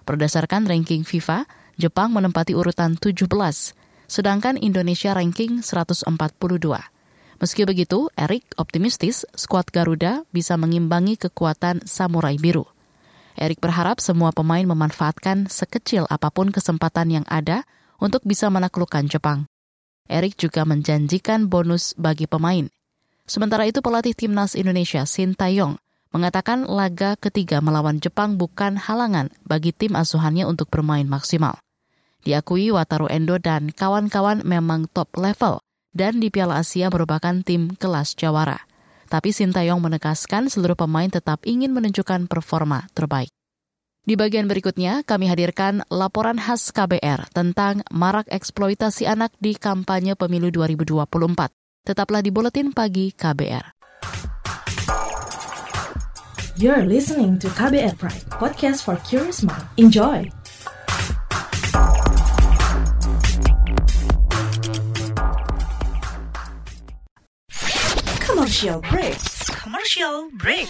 Berdasarkan 0.06 0.70
ranking 0.70 1.02
FIFA, 1.02 1.50
Jepang 1.82 2.14
menempati 2.14 2.54
urutan 2.54 2.94
17, 2.94 3.26
sedangkan 4.06 4.62
Indonesia 4.62 5.18
ranking 5.18 5.66
142. 5.66 6.06
Meski 7.42 7.62
begitu, 7.66 8.14
Erik 8.14 8.46
optimistis 8.62 9.26
skuad 9.34 9.74
Garuda 9.74 10.30
bisa 10.30 10.54
mengimbangi 10.62 11.18
kekuatan 11.18 11.90
Samurai 11.90 12.38
Biru. 12.38 12.70
Erik 13.34 13.58
berharap 13.58 13.98
semua 13.98 14.30
pemain 14.30 14.64
memanfaatkan 14.64 15.50
sekecil 15.50 16.06
apa 16.06 16.30
pun 16.30 16.54
kesempatan 16.54 17.10
yang 17.10 17.26
ada 17.28 17.66
untuk 18.02 18.24
bisa 18.24 18.52
menaklukkan 18.52 19.06
Jepang. 19.08 19.50
Erik 20.06 20.38
juga 20.38 20.64
menjanjikan 20.64 21.50
bonus 21.50 21.98
bagi 21.98 22.30
pemain. 22.30 22.70
Sementara 23.26 23.66
itu 23.66 23.82
pelatih 23.82 24.14
timnas 24.14 24.54
Indonesia 24.54 25.02
Sintayong 25.02 25.82
mengatakan 26.14 26.70
laga 26.70 27.18
ketiga 27.18 27.60
melawan 27.60 27.98
Jepang 27.98 28.38
bukan 28.38 28.78
halangan 28.78 29.34
bagi 29.44 29.74
tim 29.74 29.98
asuhannya 29.98 30.46
untuk 30.46 30.70
bermain 30.70 31.10
maksimal. 31.10 31.58
Diakui 32.22 32.70
Wataru 32.70 33.10
Endo 33.10 33.42
dan 33.42 33.74
kawan-kawan 33.74 34.46
memang 34.46 34.86
top 34.94 35.14
level 35.18 35.62
dan 35.92 36.22
di 36.22 36.30
Piala 36.30 36.62
Asia 36.62 36.94
merupakan 36.94 37.42
tim 37.42 37.74
kelas 37.74 38.14
jawara 38.14 38.62
tapi 39.08 39.32
Sintayong 39.32 39.82
menegaskan 39.82 40.50
seluruh 40.50 40.78
pemain 40.78 41.08
tetap 41.10 41.42
ingin 41.46 41.72
menunjukkan 41.72 42.26
performa 42.26 42.90
terbaik. 42.98 43.30
Di 44.06 44.14
bagian 44.14 44.46
berikutnya, 44.46 45.02
kami 45.02 45.26
hadirkan 45.34 45.82
laporan 45.90 46.38
khas 46.38 46.70
KBR 46.70 47.26
tentang 47.34 47.82
marak 47.90 48.30
eksploitasi 48.30 49.10
anak 49.10 49.34
di 49.42 49.58
kampanye 49.58 50.14
pemilu 50.14 50.54
2024. 50.54 51.50
Tetaplah 51.82 52.22
di 52.22 52.30
Buletin 52.30 52.70
Pagi 52.70 53.10
KBR. 53.18 53.66
You're 56.62 56.86
listening 56.86 57.42
to 57.42 57.50
KBR 57.50 57.98
Pride, 57.98 58.30
podcast 58.30 58.86
for 58.86 59.02
curious 59.02 59.42
mind. 59.42 59.66
Enjoy! 59.82 60.30
Commercial 68.22 68.86
break. 68.86 69.18
Commercial 69.50 70.30
break. 70.38 70.70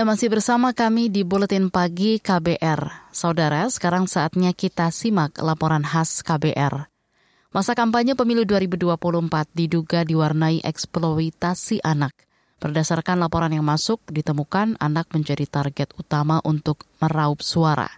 Anda 0.00 0.16
masih 0.16 0.32
bersama 0.32 0.72
kami 0.72 1.12
di 1.12 1.28
Buletin 1.28 1.68
Pagi 1.68 2.24
KBR. 2.24 3.12
Saudara, 3.12 3.68
sekarang 3.68 4.08
saatnya 4.08 4.56
kita 4.56 4.88
simak 4.88 5.36
laporan 5.44 5.84
khas 5.84 6.24
KBR. 6.24 6.88
Masa 7.52 7.76
kampanye 7.76 8.16
pemilu 8.16 8.48
2024 8.48 8.96
diduga 9.52 10.00
diwarnai 10.08 10.64
eksploitasi 10.64 11.84
anak. 11.84 12.16
Berdasarkan 12.64 13.20
laporan 13.20 13.52
yang 13.52 13.68
masuk, 13.68 14.00
ditemukan 14.08 14.80
anak 14.80 15.12
menjadi 15.12 15.44
target 15.44 15.92
utama 16.00 16.40
untuk 16.48 16.88
meraup 17.04 17.44
suara. 17.44 17.92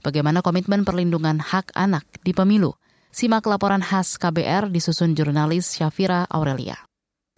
Bagaimana 0.00 0.40
komitmen 0.40 0.88
perlindungan 0.88 1.36
hak 1.36 1.76
anak 1.76 2.08
di 2.24 2.32
pemilu? 2.32 2.72
Simak 3.12 3.44
laporan 3.44 3.84
khas 3.84 4.16
KBR 4.16 4.72
disusun 4.72 5.12
jurnalis 5.12 5.68
Syafira 5.68 6.24
Aurelia. 6.32 6.91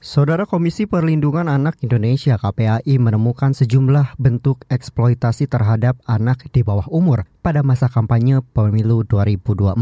Saudara 0.04 0.44
Komisi 0.44 0.84
Perlindungan 0.84 1.49
Anak 1.49 1.80
Indonesia 1.80 2.37
KPAI 2.37 3.00
menemukan 3.00 3.56
sejumlah 3.56 4.20
bentuk 4.20 4.61
eksploitasi 4.68 5.49
terhadap 5.49 5.96
anak 6.04 6.44
di 6.52 6.61
bawah 6.61 6.84
umur 6.92 7.25
pada 7.40 7.64
masa 7.64 7.88
kampanye 7.88 8.44
pemilu 8.52 9.00
2024. 9.08 9.80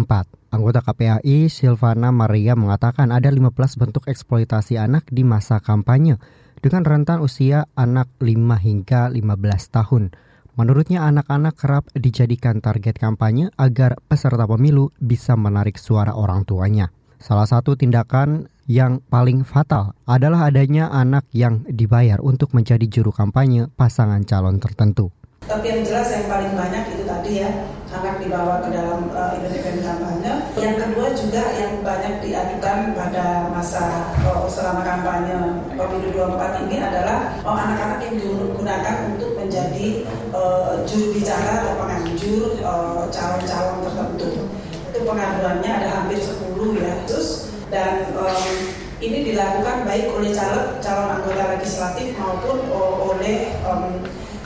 Anggota 0.54 0.78
KPAI 0.78 1.50
Silvana 1.50 2.14
Maria 2.14 2.54
mengatakan 2.54 3.10
ada 3.10 3.34
15 3.34 3.50
bentuk 3.74 4.06
eksploitasi 4.06 4.78
anak 4.78 5.10
di 5.10 5.26
masa 5.26 5.58
kampanye 5.58 6.22
dengan 6.62 6.86
rentan 6.86 7.18
usia 7.18 7.66
anak 7.74 8.06
5 8.22 8.30
hingga 8.62 9.10
15 9.10 9.74
tahun. 9.74 10.14
Menurutnya 10.54 11.02
anak-anak 11.02 11.58
kerap 11.58 11.90
dijadikan 11.98 12.62
target 12.62 12.94
kampanye 12.94 13.50
agar 13.58 13.98
peserta 14.06 14.46
pemilu 14.46 14.94
bisa 15.02 15.34
menarik 15.34 15.82
suara 15.82 16.14
orang 16.14 16.46
tuanya. 16.46 16.94
Salah 17.22 17.46
satu 17.46 17.78
tindakan 17.78 18.50
yang 18.66 18.98
paling 19.06 19.46
fatal 19.46 19.94
adalah 20.10 20.50
adanya 20.50 20.90
anak 20.90 21.22
yang 21.30 21.62
dibayar 21.70 22.18
untuk 22.18 22.50
menjadi 22.50 22.82
juru 22.90 23.14
kampanye 23.14 23.70
pasangan 23.78 24.26
calon 24.26 24.58
tertentu. 24.58 25.14
Tapi 25.46 25.70
yang 25.70 25.86
jelas 25.86 26.10
yang 26.10 26.26
paling 26.26 26.50
banyak 26.50 26.82
itu 26.90 27.06
tadi 27.06 27.46
ya, 27.46 27.50
anak 27.94 28.18
dibawa 28.18 28.58
ke 28.66 28.74
dalam 28.74 29.06
uh, 29.14 29.38
event-event 29.38 29.86
kampanye. 29.86 30.32
Yang 30.58 30.74
kedua 30.82 31.06
juga 31.14 31.42
yang 31.54 31.72
banyak 31.86 32.14
diadukan 32.26 32.78
pada 32.90 33.26
masa 33.54 34.10
uh, 34.26 34.42
selama 34.50 34.82
kampanye 34.82 35.62
pemilu 35.78 36.26
24 36.26 36.66
ini 36.66 36.76
adalah 36.82 37.38
oh, 37.46 37.54
anak-anak 37.54 38.02
yang 38.02 38.14
digunakan 38.18 38.96
untuk 39.14 39.30
menjadi 39.38 39.86
uh, 40.34 40.82
juru 40.90 41.14
bicara 41.14 41.70
atau 41.70 41.86
calon-calon 43.14 43.78
uh, 43.78 43.82
tertentu. 43.86 44.30
Itu 44.90 45.06
pengaduannya 45.06 45.70
ada 45.70 45.88
hampir 46.02 46.18
10 46.18 46.41
ya. 46.78 46.94
Terus 47.10 47.50
dan 47.72 48.12
um, 48.14 48.46
ini 49.02 49.32
dilakukan 49.32 49.82
baik 49.88 50.12
oleh 50.14 50.30
calon 50.30 50.78
calon 50.78 51.08
anggota 51.18 51.58
legislatif 51.58 52.14
maupun 52.14 52.68
oleh 53.02 53.50
um, 53.66 53.98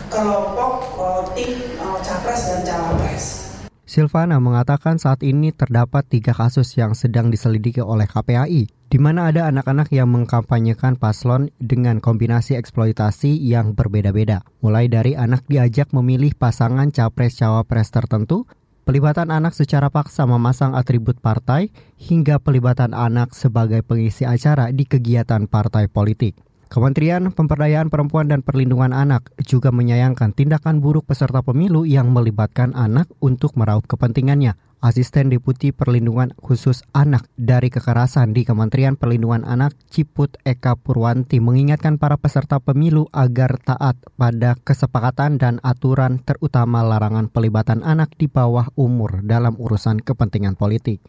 kelompok 0.08 0.96
uh, 0.96 1.22
tim 1.36 1.60
uh, 1.82 1.98
capres 2.00 2.48
dan 2.48 2.60
cawapres. 2.64 3.46
Silvana 3.86 4.42
mengatakan 4.42 4.98
saat 4.98 5.22
ini 5.22 5.54
terdapat 5.54 6.02
tiga 6.10 6.34
kasus 6.34 6.74
yang 6.74 6.90
sedang 6.98 7.30
diselidiki 7.30 7.78
oleh 7.78 8.02
KPAI, 8.10 8.66
di 8.66 8.98
mana 8.98 9.30
ada 9.30 9.46
anak-anak 9.46 9.94
yang 9.94 10.10
mengkampanyekan 10.10 10.98
paslon 10.98 11.54
dengan 11.62 12.02
kombinasi 12.02 12.58
eksploitasi 12.58 13.38
yang 13.38 13.78
berbeda-beda, 13.78 14.42
mulai 14.58 14.90
dari 14.90 15.14
anak 15.14 15.46
diajak 15.46 15.94
memilih 15.94 16.34
pasangan 16.34 16.90
capres-cawapres 16.90 17.94
tertentu, 17.94 18.50
pelibatan 18.86 19.34
anak 19.34 19.50
secara 19.50 19.90
paksa 19.90 20.30
memasang 20.30 20.78
atribut 20.78 21.18
partai, 21.18 21.74
hingga 21.98 22.38
pelibatan 22.38 22.94
anak 22.94 23.34
sebagai 23.34 23.82
pengisi 23.82 24.22
acara 24.22 24.70
di 24.70 24.86
kegiatan 24.86 25.50
partai 25.50 25.90
politik. 25.90 26.38
Kementerian 26.70 27.30
Pemberdayaan 27.34 27.90
Perempuan 27.90 28.30
dan 28.30 28.46
Perlindungan 28.46 28.94
Anak 28.94 29.30
juga 29.42 29.70
menyayangkan 29.74 30.34
tindakan 30.34 30.82
buruk 30.82 31.06
peserta 31.06 31.42
pemilu 31.42 31.82
yang 31.82 32.14
melibatkan 32.14 32.74
anak 32.78 33.10
untuk 33.18 33.54
meraup 33.58 33.86
kepentingannya. 33.86 34.54
Asisten 34.84 35.32
Deputi 35.32 35.72
Perlindungan 35.72 36.36
Khusus 36.36 36.84
Anak 36.92 37.24
dari 37.40 37.72
Kekerasan 37.72 38.36
di 38.36 38.44
Kementerian 38.44 39.00
Perlindungan 39.00 39.48
Anak 39.48 39.72
Ciput 39.88 40.36
Eka 40.44 40.76
Purwanti 40.76 41.40
mengingatkan 41.40 41.96
para 41.96 42.20
peserta 42.20 42.60
pemilu 42.60 43.08
agar 43.16 43.56
taat 43.56 43.96
pada 44.20 44.52
kesepakatan 44.60 45.40
dan 45.40 45.64
aturan 45.64 46.20
terutama 46.20 46.84
larangan 46.84 47.32
pelibatan 47.32 47.80
anak 47.88 48.12
di 48.20 48.28
bawah 48.28 48.68
umur 48.76 49.24
dalam 49.24 49.56
urusan 49.56 50.04
kepentingan 50.04 50.60
politik. 50.60 51.00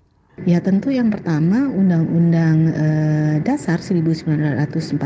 Ya 0.45 0.61
tentu 0.61 0.93
yang 0.93 1.09
pertama 1.09 1.65
Undang-Undang 1.65 2.57
eh, 2.71 3.35
Dasar 3.41 3.81
1945 3.81 5.01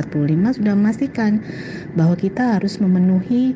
sudah 0.60 0.74
memastikan 0.76 1.40
bahwa 1.96 2.20
kita 2.20 2.60
harus 2.60 2.84
memenuhi 2.84 3.56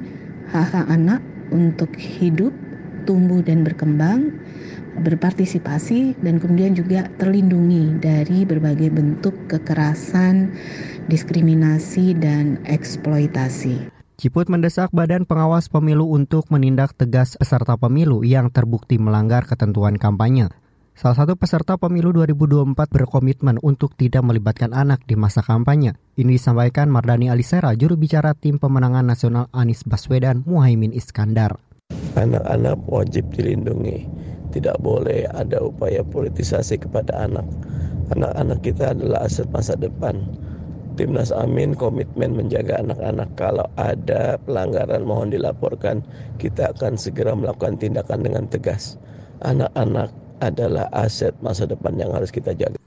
hak-hak 0.49 0.87
anak 0.87 1.19
untuk 1.51 1.91
hidup, 1.99 2.55
tumbuh 3.03 3.43
dan 3.43 3.67
berkembang, 3.67 4.33
berpartisipasi 5.01 6.19
dan 6.23 6.39
kemudian 6.39 6.77
juga 6.77 7.11
terlindungi 7.19 7.99
dari 7.99 8.47
berbagai 8.47 8.91
bentuk 8.93 9.35
kekerasan, 9.51 10.55
diskriminasi 11.11 12.15
dan 12.15 12.61
eksploitasi. 12.67 13.91
Ciput 14.15 14.47
mendesak 14.47 14.95
Badan 14.95 15.27
Pengawas 15.27 15.67
Pemilu 15.67 16.07
untuk 16.07 16.47
menindak 16.47 16.95
tegas 16.95 17.35
peserta 17.35 17.75
pemilu 17.75 18.23
yang 18.23 18.47
terbukti 18.47 18.95
melanggar 18.95 19.43
ketentuan 19.43 19.99
kampanye. 19.99 20.47
Salah 20.95 21.19
satu 21.19 21.35
peserta 21.35 21.75
pemilu 21.75 22.15
2024 22.15 22.71
berkomitmen 22.87 23.59
untuk 23.59 23.99
tidak 23.99 24.23
melibatkan 24.23 24.71
anak 24.71 25.03
di 25.03 25.19
masa 25.19 25.43
kampanye. 25.43 25.99
Ini 26.15 26.39
disampaikan 26.39 26.87
Mardani 26.87 27.27
Alisera, 27.27 27.75
juru 27.75 27.99
bicara 27.99 28.31
tim 28.31 28.55
pemenangan 28.55 29.03
nasional 29.03 29.51
Anies 29.51 29.83
Baswedan 29.83 30.47
Muhaimin 30.47 30.95
Iskandar. 30.95 31.59
Anak-anak 32.15 32.79
wajib 32.87 33.27
dilindungi. 33.35 34.07
Tidak 34.55 34.79
boleh 34.79 35.27
ada 35.35 35.59
upaya 35.59 35.99
politisasi 35.99 36.79
kepada 36.79 37.27
anak. 37.27 37.43
Anak-anak 38.15 38.63
kita 38.63 38.95
adalah 38.95 39.27
aset 39.27 39.51
masa 39.51 39.75
depan. 39.75 40.23
Timnas 40.95 41.35
Amin 41.35 41.75
komitmen 41.75 42.39
menjaga 42.39 42.79
anak-anak. 42.79 43.27
Kalau 43.35 43.67
ada 43.75 44.39
pelanggaran 44.47 45.03
mohon 45.03 45.35
dilaporkan, 45.35 45.99
kita 46.39 46.71
akan 46.71 46.95
segera 46.95 47.35
melakukan 47.35 47.75
tindakan 47.75 48.23
dengan 48.23 48.47
tegas. 48.47 48.95
Anak-anak 49.43 50.15
adalah 50.39 50.87
aset 50.95 51.35
masa 51.43 51.67
depan 51.67 51.99
yang 51.99 52.15
harus 52.15 52.31
kita 52.31 52.55
jaga. 52.55 52.79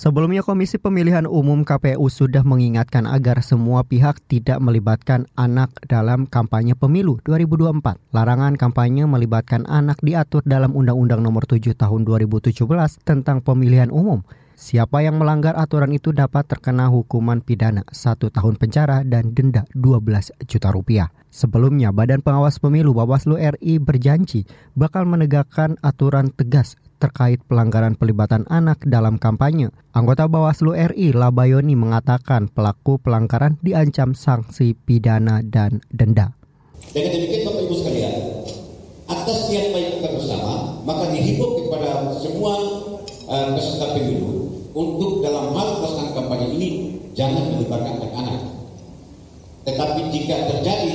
Sebelumnya 0.00 0.40
Komisi 0.40 0.80
Pemilihan 0.80 1.28
Umum 1.28 1.60
KPU 1.60 2.08
sudah 2.08 2.40
mengingatkan 2.40 3.04
agar 3.04 3.44
semua 3.44 3.84
pihak 3.84 4.16
tidak 4.32 4.56
melibatkan 4.56 5.28
anak 5.36 5.76
dalam 5.84 6.24
kampanye 6.24 6.72
pemilu 6.72 7.20
2024. 7.28 8.00
Larangan 8.08 8.56
kampanye 8.56 9.04
melibatkan 9.04 9.68
anak 9.68 10.00
diatur 10.00 10.40
dalam 10.48 10.72
Undang-Undang 10.72 11.20
Nomor 11.20 11.44
7 11.44 11.76
Tahun 11.76 12.00
2017 12.08 12.64
tentang 13.04 13.44
Pemilihan 13.44 13.92
Umum. 13.92 14.24
Siapa 14.56 15.04
yang 15.04 15.20
melanggar 15.20 15.52
aturan 15.52 15.92
itu 15.92 16.16
dapat 16.16 16.48
terkena 16.48 16.88
hukuman 16.88 17.44
pidana 17.44 17.84
satu 17.92 18.32
tahun 18.32 18.56
penjara 18.56 19.04
dan 19.04 19.36
denda 19.36 19.68
12 19.76 20.32
juta 20.48 20.72
rupiah. 20.72 21.12
Sebelumnya, 21.28 21.92
Badan 21.92 22.24
Pengawas 22.24 22.56
Pemilu 22.56 22.96
Bawaslu 22.96 23.36
RI 23.36 23.76
berjanji 23.76 24.48
bakal 24.72 25.04
menegakkan 25.04 25.76
aturan 25.84 26.32
tegas 26.32 26.80
terkait 27.00 27.40
pelanggaran 27.48 27.96
pelibatan 27.96 28.44
anak 28.52 28.84
dalam 28.84 29.16
kampanye. 29.16 29.72
Anggota 29.96 30.28
Bawaslu 30.28 30.76
RI 30.76 31.16
Labayoni 31.16 31.72
mengatakan 31.72 32.52
pelaku 32.52 33.00
pelanggaran 33.00 33.56
diancam 33.64 34.12
sanksi 34.12 34.76
pidana 34.76 35.40
dan 35.40 35.80
denda. 35.88 36.36
Dengan 36.92 37.16
demikian 37.16 37.42
Bapak 37.48 37.62
Ibu 37.64 37.74
sekalian, 37.80 38.14
atas 39.08 39.38
niat 39.48 39.66
baik 39.72 39.88
kita 39.98 40.08
bersama, 40.12 40.52
maka 40.84 41.08
dihimbau 41.08 41.64
kepada 41.64 41.90
semua 42.20 42.54
uh, 43.26 43.46
peserta 43.56 43.96
pemilu 43.96 44.60
untuk 44.76 45.24
dalam 45.24 45.56
hal 45.56 45.80
pelaksanaan 45.80 46.12
kampanye 46.14 46.48
ini 46.54 46.68
jangan 47.16 47.56
melibatkan 47.56 47.96
anak-anak. 47.98 48.42
Tetapi 49.64 50.00
jika 50.12 50.36
terjadi 50.52 50.94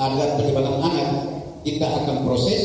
ada 0.00 0.24
pelibatan 0.40 0.76
anak, 0.80 1.10
kita 1.66 1.84
akan 1.84 2.24
proses 2.24 2.62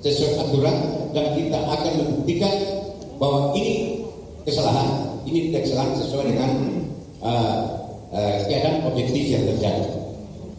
sesuai 0.00 0.40
aturan 0.40 0.76
dan 1.10 1.38
kita 1.38 1.58
akan 1.58 1.92
membuktikan 2.02 2.54
bahwa 3.20 3.52
ini 3.56 4.04
kesalahan, 4.42 5.20
ini 5.28 5.50
tidak 5.50 5.68
kesalahan 5.68 5.92
sesuai 5.98 6.24
dengan 6.34 6.50
uh, 7.20 7.58
uh, 8.10 8.34
keadaan 8.48 8.88
objektif 8.88 9.30
yang 9.30 9.44
terjadi. 9.46 9.86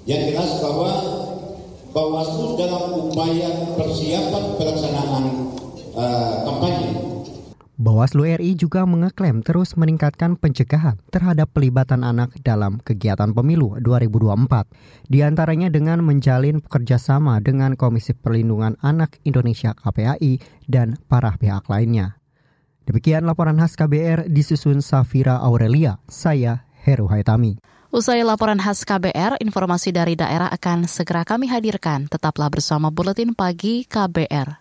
Yang 0.06 0.22
jelas 0.34 0.52
bahwa 0.64 0.92
Bawaslu 1.92 2.56
dalam 2.56 3.12
upaya 3.12 3.76
persiapan 3.76 4.56
pelaksanaan 4.56 5.26
uh, 5.92 6.48
kampanye 6.48 7.11
Bawaslu 7.82 8.38
RI 8.38 8.54
juga 8.54 8.86
mengeklaim 8.86 9.41
terus 9.41 9.74
meningkatkan 9.74 10.38
pencegahan 10.38 11.02
terhadap 11.10 11.50
pelibatan 11.50 12.06
anak 12.06 12.30
dalam 12.46 12.78
kegiatan 12.78 13.34
pemilu 13.34 13.74
2024. 13.82 15.10
Di 15.10 15.26
antaranya 15.26 15.74
dengan 15.74 16.06
menjalin 16.06 16.62
kerjasama 16.62 17.41
dengan 17.41 17.74
Komisi 17.74 18.13
Perlindungan 18.13 18.78
Anak 18.86 19.17
Indonesia 19.26 19.74
KPAI 19.74 20.38
dan 20.70 20.94
para 21.10 21.34
pihak 21.41 21.65
lainnya. 21.74 22.22
Demikian 22.86 23.26
laporan 23.26 23.58
khas 23.58 23.74
KBR 23.74 24.30
disusun 24.30 24.86
Safira 24.86 25.41
Aurelia. 25.41 25.98
Saya 26.06 26.70
Heru 26.86 27.10
Haitami. 27.10 27.58
Usai 27.89 28.22
laporan 28.22 28.62
khas 28.62 28.86
KBR, 28.86 29.41
informasi 29.41 29.89
dari 29.89 30.13
daerah 30.13 30.54
akan 30.54 30.86
segera 30.86 31.26
kami 31.26 31.50
hadirkan. 31.50 32.06
Tetaplah 32.06 32.54
bersama 32.54 32.94
Buletin 32.94 33.34
Pagi 33.34 33.89
KBR. 33.89 34.61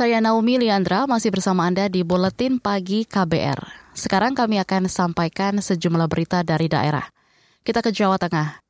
Saya 0.00 0.16
Naomi 0.16 0.56
Liandra 0.56 1.04
masih 1.04 1.28
bersama 1.28 1.68
Anda 1.68 1.84
di 1.92 2.00
Buletin 2.00 2.56
Pagi 2.56 3.04
KBR. 3.04 3.92
Sekarang 3.92 4.32
kami 4.32 4.56
akan 4.56 4.88
sampaikan 4.88 5.60
sejumlah 5.60 6.08
berita 6.08 6.40
dari 6.40 6.72
daerah. 6.72 7.04
Kita 7.60 7.84
ke 7.84 7.92
Jawa 7.92 8.16
Tengah. 8.16 8.64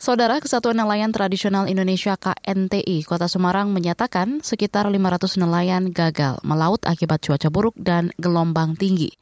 Saudara 0.00 0.40
Kesatuan 0.40 0.80
Nelayan 0.80 1.12
Tradisional 1.12 1.68
Indonesia 1.68 2.16
KNTI 2.16 3.04
Kota 3.04 3.28
Semarang 3.28 3.68
menyatakan 3.68 4.40
sekitar 4.40 4.88
500 4.88 5.44
nelayan 5.44 5.92
gagal 5.92 6.40
melaut 6.40 6.80
akibat 6.88 7.20
cuaca 7.20 7.52
buruk 7.52 7.76
dan 7.76 8.08
gelombang 8.16 8.72
tinggi. 8.72 9.12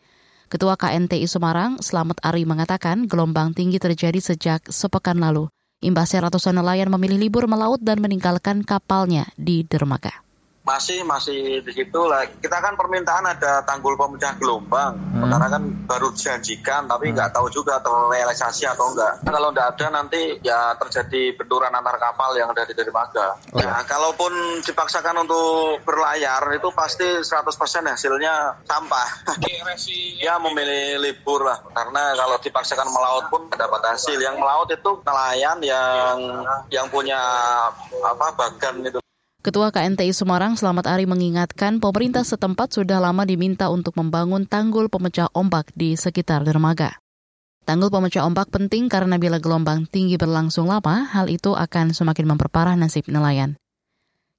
Ketua 0.47 0.79
KNTI 0.79 1.27
Semarang, 1.27 1.83
Slamet 1.83 2.23
Ari 2.23 2.47
mengatakan 2.47 3.11
gelombang 3.11 3.59
tinggi 3.59 3.83
terjadi 3.83 4.23
sejak 4.23 4.71
sepekan 4.71 5.19
lalu. 5.19 5.51
Imbasnya 5.83 6.31
ratusan 6.31 6.55
nelayan 6.55 6.95
memilih 6.95 7.19
libur 7.19 7.51
melaut 7.51 7.83
dan 7.83 7.99
meninggalkan 7.99 8.63
kapalnya 8.63 9.27
di 9.35 9.67
dermaga 9.67 10.30
masih 10.61 11.03
masih 11.09 11.65
di 11.65 11.73
situ 11.73 12.01
lah. 12.05 12.29
Kita 12.29 12.61
kan 12.61 12.77
permintaan 12.77 13.25
ada 13.25 13.65
tanggul 13.65 13.97
pemecah 13.97 14.37
gelombang. 14.37 14.93
Hmm. 15.17 15.33
Karena 15.33 15.49
kan 15.49 15.63
baru 15.89 16.13
dijanjikan, 16.13 16.85
tapi 16.85 17.17
nggak 17.17 17.33
hmm. 17.33 17.37
tahu 17.37 17.47
juga 17.49 17.81
terrealisasi 17.81 18.69
atau 18.69 18.93
enggak. 18.93 19.25
Nah, 19.25 19.33
kalau 19.33 19.49
nggak 19.57 19.69
ada 19.77 19.87
nanti 19.89 20.37
ya 20.45 20.77
terjadi 20.77 21.35
benturan 21.35 21.73
antar 21.73 21.97
kapal 21.97 22.37
yang 22.37 22.53
ada 22.53 22.69
di 22.69 22.77
dermaga. 22.77 23.41
Oh. 23.51 23.59
Ya, 23.59 23.81
kalaupun 23.89 24.61
dipaksakan 24.61 25.25
untuk 25.25 25.81
berlayar 25.83 26.45
itu 26.53 26.69
pasti 26.77 27.25
100% 27.25 27.89
hasilnya 27.89 28.61
sampah. 28.69 29.09
ya 30.27 30.37
memilih 30.39 31.01
libur 31.01 31.41
lah. 31.49 31.57
Karena 31.73 32.13
kalau 32.15 32.37
dipaksakan 32.37 32.89
melaut 32.93 33.27
pun 33.33 33.49
dapat 33.49 33.81
hasil. 33.97 34.21
Yang 34.21 34.37
melaut 34.37 34.69
itu 34.69 34.91
nelayan 35.03 35.59
yang 35.65 36.17
yang 36.69 36.87
punya 36.93 37.19
apa 38.05 38.27
bagan 38.37 38.85
itu. 38.85 39.00
Ketua 39.41 39.73
KNTI 39.73 40.13
Semarang 40.13 40.53
Selamat 40.53 40.85
Ari 40.85 41.09
mengingatkan 41.09 41.81
pemerintah 41.81 42.29
setempat 42.29 42.77
sudah 42.77 43.01
lama 43.01 43.25
diminta 43.25 43.73
untuk 43.73 43.97
membangun 43.97 44.45
tanggul 44.45 44.93
pemecah 44.93 45.33
ombak 45.33 45.73
di 45.73 45.97
sekitar 45.97 46.45
dermaga. 46.45 47.01
Tanggul 47.65 47.89
pemecah 47.89 48.29
ombak 48.29 48.53
penting 48.53 48.93
karena 48.93 49.17
bila 49.17 49.41
gelombang 49.41 49.89
tinggi 49.89 50.21
berlangsung 50.21 50.69
lama, 50.69 51.09
hal 51.09 51.33
itu 51.33 51.57
akan 51.57 51.97
semakin 51.97 52.37
memperparah 52.37 52.77
nasib 52.77 53.09
nelayan. 53.09 53.57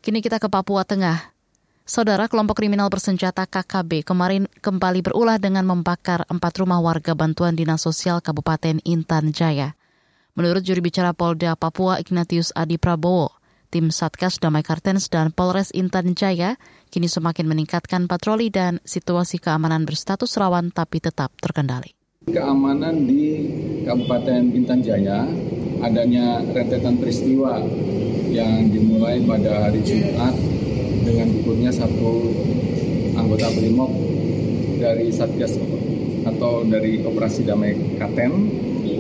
Kini 0.06 0.22
kita 0.22 0.38
ke 0.38 0.46
Papua 0.54 0.86
Tengah. 0.86 1.34
Saudara 1.82 2.30
kelompok 2.30 2.62
kriminal 2.62 2.94
bersenjata 2.94 3.50
KKB 3.50 4.06
kemarin 4.06 4.46
kembali 4.62 5.02
berulah 5.02 5.42
dengan 5.42 5.66
membakar 5.66 6.30
empat 6.30 6.62
rumah 6.62 6.78
warga 6.78 7.18
bantuan 7.18 7.58
Dinas 7.58 7.82
Sosial 7.82 8.22
Kabupaten 8.22 8.78
Intan 8.86 9.34
Jaya. 9.34 9.74
Menurut 10.38 10.62
juri 10.62 10.78
bicara 10.78 11.10
Polda 11.18 11.58
Papua 11.58 11.98
Ignatius 11.98 12.54
Adi 12.54 12.78
Prabowo, 12.78 13.41
tim 13.72 13.88
Satgas 13.88 14.38
Damai 14.44 14.68
Kartens 14.68 15.08
dan 15.08 15.32
Polres 15.32 15.72
Intan 15.72 16.12
Jaya 16.12 16.60
kini 16.92 17.08
semakin 17.08 17.48
meningkatkan 17.48 18.12
patroli 18.12 18.52
dan 18.52 18.84
situasi 18.84 19.40
keamanan 19.40 19.88
berstatus 19.88 20.36
rawan 20.36 20.76
tapi 20.76 21.00
tetap 21.00 21.32
terkendali. 21.40 21.96
Keamanan 22.28 23.08
di 23.08 23.48
Kabupaten 23.88 24.52
Intan 24.52 24.84
Jaya 24.84 25.24
adanya 25.82 26.44
rentetan 26.52 27.00
peristiwa 27.00 27.58
yang 28.30 28.68
dimulai 28.70 29.24
pada 29.24 29.72
hari 29.72 29.82
Jumat 29.82 30.36
dengan 31.02 31.32
gugurnya 31.40 31.72
satu 31.72 32.30
anggota 33.18 33.48
BRIMOB 33.56 33.92
dari 34.84 35.08
Satgas 35.10 35.56
atau 36.28 36.62
dari 36.68 37.02
Operasi 37.02 37.42
Damai 37.48 37.74
Katen 37.98 38.34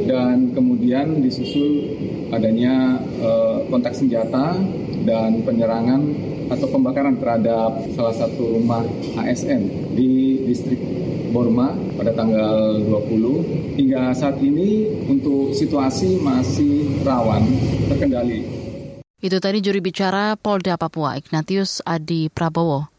dan 0.08 0.56
kemudian 0.56 1.20
disusul 1.22 1.94
adanya 2.32 3.00
uh, 3.22 3.51
kontak 3.72 3.96
senjata 3.96 4.60
dan 5.08 5.42
penyerangan 5.48 6.04
atau 6.52 6.68
pembakaran 6.68 7.16
terhadap 7.16 7.80
salah 7.96 8.12
satu 8.12 8.60
rumah 8.60 8.84
ASN 9.16 9.96
di 9.96 10.44
distrik 10.44 10.84
Borma 11.32 11.72
pada 11.96 12.12
tanggal 12.12 12.84
20. 12.84 13.80
Hingga 13.80 14.12
saat 14.12 14.36
ini 14.44 14.92
untuk 15.08 15.56
situasi 15.56 16.20
masih 16.20 17.02
rawan 17.08 17.48
terkendali. 17.88 18.44
Itu 19.24 19.40
tadi 19.40 19.64
juri 19.64 19.80
bicara 19.80 20.36
Polda 20.36 20.76
Papua 20.76 21.16
Ignatius 21.16 21.80
Adi 21.88 22.28
Prabowo. 22.28 22.92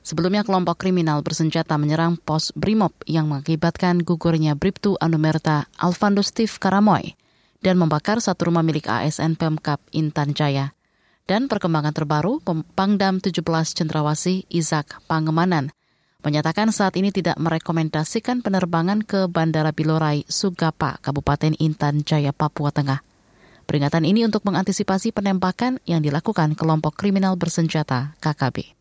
Sebelumnya 0.00 0.46
kelompok 0.46 0.80
kriminal 0.80 1.20
bersenjata 1.20 1.76
menyerang 1.76 2.16
pos 2.16 2.56
Brimob 2.56 2.94
yang 3.04 3.28
mengakibatkan 3.28 4.00
gugurnya 4.00 4.56
Bribtu 4.56 4.96
Anumerta 4.96 5.68
Alvando 5.76 6.24
Steve 6.24 6.52
Karamoy 6.56 7.19
dan 7.60 7.76
membakar 7.76 8.20
satu 8.20 8.48
rumah 8.48 8.64
milik 8.64 8.88
ASN 8.88 9.36
Pemkap 9.36 9.80
Intan 9.92 10.32
Jaya. 10.32 10.72
Dan 11.28 11.46
perkembangan 11.46 11.94
terbaru, 11.94 12.42
Pangdam 12.74 13.22
17 13.22 13.40
Cendrawasih 13.76 14.48
Izak 14.50 14.98
Pangemanan 15.06 15.70
menyatakan 16.20 16.68
saat 16.68 16.96
ini 17.00 17.08
tidak 17.12 17.40
merekomendasikan 17.40 18.44
penerbangan 18.44 19.00
ke 19.00 19.24
Bandara 19.24 19.72
Bilorai, 19.72 20.28
Sugapa, 20.28 21.00
Kabupaten 21.00 21.56
Intan 21.56 22.04
Jaya, 22.04 22.36
Papua 22.36 22.68
Tengah. 22.68 23.00
Peringatan 23.64 24.04
ini 24.04 24.26
untuk 24.26 24.42
mengantisipasi 24.44 25.14
penembakan 25.14 25.78
yang 25.86 26.02
dilakukan 26.02 26.58
kelompok 26.58 26.98
kriminal 26.98 27.38
bersenjata 27.38 28.18
KKB. 28.18 28.74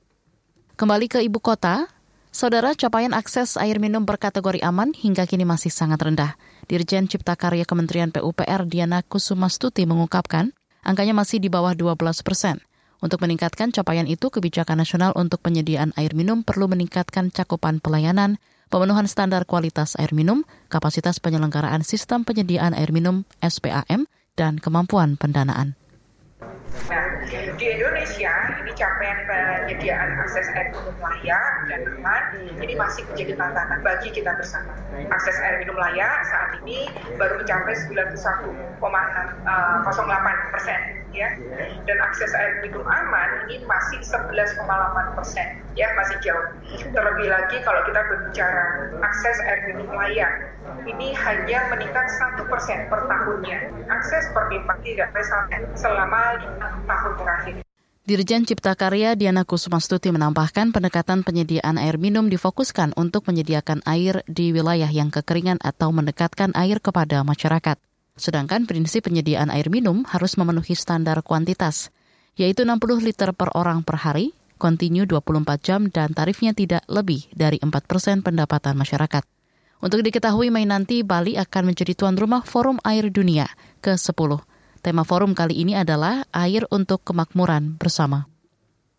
Kembali 0.75 1.07
ke 1.07 1.19
ibu 1.21 1.37
kota, 1.37 1.87
Saudara, 2.29 2.77
capaian 2.77 3.13
akses 3.17 3.57
air 3.57 3.81
minum 3.81 4.05
berkategori 4.05 4.61
aman 4.61 4.93
hingga 4.93 5.25
kini 5.25 5.49
masih 5.49 5.73
sangat 5.73 5.97
rendah. 5.97 6.37
Dirjen 6.69 7.09
Cipta 7.09 7.33
Karya 7.33 7.65
Kementerian 7.65 8.13
PUPR 8.13 8.69
Diana 8.69 9.01
Kusumastuti 9.01 9.89
mengungkapkan, 9.89 10.53
angkanya 10.85 11.17
masih 11.17 11.41
di 11.41 11.49
bawah 11.49 11.73
12 11.73 11.97
persen. 12.21 12.61
Untuk 13.01 13.25
meningkatkan 13.25 13.73
capaian 13.73 14.05
itu, 14.05 14.29
kebijakan 14.29 14.77
nasional 14.77 15.09
untuk 15.17 15.41
penyediaan 15.41 15.97
air 15.97 16.13
minum 16.13 16.45
perlu 16.45 16.69
meningkatkan 16.69 17.33
cakupan 17.33 17.81
pelayanan, 17.81 18.37
pemenuhan 18.69 19.09
standar 19.09 19.49
kualitas 19.49 19.97
air 19.97 20.13
minum, 20.13 20.45
kapasitas 20.69 21.17
penyelenggaraan 21.17 21.81
sistem 21.81 22.21
penyediaan 22.21 22.77
air 22.77 22.93
minum 22.93 23.25
SPAM, 23.41 24.05
dan 24.37 24.61
kemampuan 24.61 25.17
pendanaan. 25.17 25.78
Nah, 26.87 27.05
di 27.27 27.65
Indonesia 27.67 28.33
ini 28.63 28.71
capaian 28.71 29.19
penyediaan 29.27 30.09
akses 30.23 30.47
air 30.55 30.71
minum 30.71 30.95
layak 31.03 31.67
dan 31.67 31.81
aman 31.99 32.23
ini 32.63 32.73
masih 32.79 33.03
menjadi 33.11 33.35
tantangan 33.35 33.83
bagi 33.83 34.09
kita 34.15 34.31
bersama. 34.39 34.71
Akses 35.11 35.35
air 35.43 35.59
minum 35.59 35.75
layak 35.75 36.23
saat 36.31 36.55
ini 36.63 36.87
baru 37.19 37.43
mencapai 37.43 37.75
91,08 37.91 38.79
persen 40.55 40.79
ya, 41.13 41.29
dan 41.85 41.97
akses 42.05 42.31
air 42.37 42.61
minum 42.61 42.85
aman 42.85 43.49
ini 43.49 43.65
masih 43.65 43.99
11,8 44.03 45.17
persen 45.17 45.47
ya 45.73 45.87
masih 45.95 46.17
jauh. 46.21 46.47
Terlebih 46.91 47.27
lagi 47.29 47.57
kalau 47.63 47.81
kita 47.87 48.01
berbicara 48.05 48.63
akses 49.01 49.37
air 49.47 49.59
minum 49.71 49.89
layak 49.93 50.31
ini 50.85 51.11
hanya 51.15 51.59
meningkat 51.71 52.07
satu 52.19 52.45
persen 52.47 52.87
per 52.87 53.05
tahunnya. 53.07 53.89
Akses 53.89 54.29
per 54.31 54.47
pipa 54.51 54.73
tidak 54.85 55.09
resamen 55.15 55.61
selama 55.73 56.39
lima 56.41 56.67
tahun 56.85 57.13
terakhir. 57.17 57.55
Dirjen 58.09 58.41
Cipta 58.41 58.73
Karya 58.73 59.13
Diana 59.13 59.45
Kusumastuti 59.45 60.09
menambahkan 60.09 60.73
pendekatan 60.73 61.21
penyediaan 61.21 61.77
air 61.77 62.01
minum 62.01 62.25
difokuskan 62.25 62.97
untuk 62.97 63.29
menyediakan 63.29 63.85
air 63.85 64.25
di 64.25 64.49
wilayah 64.49 64.89
yang 64.89 65.13
kekeringan 65.13 65.61
atau 65.61 65.93
mendekatkan 65.93 66.49
air 66.57 66.81
kepada 66.81 67.21
masyarakat. 67.21 67.77
Sedangkan 68.19 68.67
prinsip 68.67 69.07
penyediaan 69.07 69.47
air 69.47 69.71
minum 69.71 70.03
harus 70.03 70.35
memenuhi 70.35 70.75
standar 70.75 71.23
kuantitas, 71.23 71.87
yaitu 72.35 72.67
60 72.67 72.99
liter 72.99 73.31
per 73.31 73.55
orang 73.55 73.87
per 73.87 74.03
hari, 74.03 74.35
kontinu 74.59 75.07
24 75.07 75.63
jam, 75.63 75.87
dan 75.87 76.11
tarifnya 76.11 76.51
tidak 76.51 76.83
lebih 76.91 77.31
dari 77.31 77.63
4 77.63 77.71
persen 77.87 78.19
pendapatan 78.19 78.75
masyarakat. 78.75 79.23
Untuk 79.79 80.03
diketahui 80.03 80.51
Mei 80.51 80.67
nanti, 80.67 80.99
Bali 81.07 81.39
akan 81.39 81.71
menjadi 81.71 81.95
tuan 81.95 82.19
rumah 82.19 82.43
Forum 82.43 82.83
Air 82.83 83.07
Dunia 83.07 83.47
ke-10. 83.79 84.43
Tema 84.83 85.07
forum 85.07 85.31
kali 85.31 85.55
ini 85.63 85.79
adalah 85.79 86.27
Air 86.35 86.67
untuk 86.67 87.07
Kemakmuran 87.07 87.79
Bersama. 87.79 88.27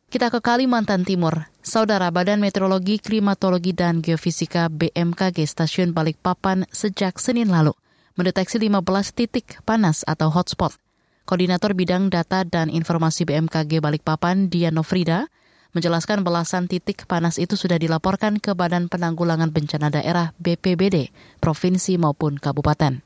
Kita 0.09 0.33
ke 0.33 0.41
Kalimantan 0.41 1.05
Timur. 1.05 1.53
Saudara 1.61 2.09
Badan 2.09 2.41
Meteorologi, 2.41 2.97
Klimatologi, 2.97 3.77
dan 3.77 4.01
Geofisika 4.01 4.73
BMKG 4.73 5.45
Stasiun 5.45 5.93
Balikpapan 5.93 6.65
sejak 6.73 7.21
Senin 7.21 7.53
lalu 7.53 7.77
mendeteksi 8.21 8.61
15 8.61 8.85
titik 9.17 9.65
panas 9.65 10.05
atau 10.05 10.29
hotspot. 10.29 10.77
Koordinator 11.25 11.73
Bidang 11.73 12.13
Data 12.13 12.45
dan 12.45 12.69
Informasi 12.69 13.25
BMKG 13.25 13.81
Balikpapan, 13.81 14.53
Diano 14.53 14.85
Frida, 14.85 15.33
menjelaskan 15.73 16.21
belasan 16.21 16.69
titik 16.69 17.09
panas 17.09 17.41
itu 17.41 17.57
sudah 17.57 17.81
dilaporkan 17.81 18.37
ke 18.37 18.53
Badan 18.53 18.93
Penanggulangan 18.93 19.49
Bencana 19.49 19.89
Daerah 19.89 20.37
BPBD, 20.37 21.09
provinsi 21.41 21.97
maupun 21.97 22.37
kabupaten. 22.37 23.01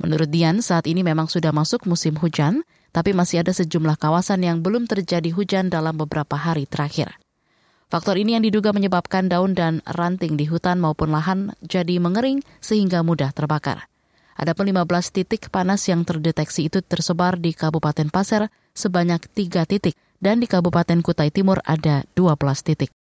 Menurut 0.00 0.32
Dian, 0.32 0.64
saat 0.64 0.88
ini 0.88 1.04
memang 1.04 1.28
sudah 1.28 1.52
masuk 1.52 1.84
musim 1.84 2.16
hujan, 2.16 2.64
tapi 2.96 3.12
masih 3.12 3.44
ada 3.44 3.52
sejumlah 3.52 4.00
kawasan 4.00 4.40
yang 4.40 4.64
belum 4.64 4.88
terjadi 4.88 5.36
hujan 5.36 5.68
dalam 5.68 6.00
beberapa 6.00 6.32
hari 6.38 6.64
terakhir. 6.64 7.20
Faktor 7.92 8.16
ini 8.16 8.40
yang 8.40 8.44
diduga 8.46 8.72
menyebabkan 8.72 9.28
daun 9.28 9.52
dan 9.52 9.84
ranting 9.84 10.40
di 10.40 10.48
hutan 10.48 10.80
maupun 10.80 11.12
lahan 11.12 11.52
jadi 11.60 12.00
mengering 12.00 12.40
sehingga 12.64 13.04
mudah 13.04 13.30
terbakar. 13.36 13.86
Ada 14.36 14.52
pun 14.52 14.68
15 14.68 14.84
titik 15.16 15.48
panas 15.48 15.88
yang 15.88 16.04
terdeteksi 16.04 16.68
itu 16.68 16.84
tersebar 16.84 17.40
di 17.40 17.56
Kabupaten 17.56 18.12
Pasir 18.12 18.52
sebanyak 18.76 19.24
3 19.32 19.64
titik 19.64 19.96
dan 20.20 20.40
di 20.40 20.46
Kabupaten 20.46 21.00
Kutai 21.00 21.32
Timur 21.32 21.64
ada 21.64 22.04
12 22.12 22.36
titik. 22.60 22.92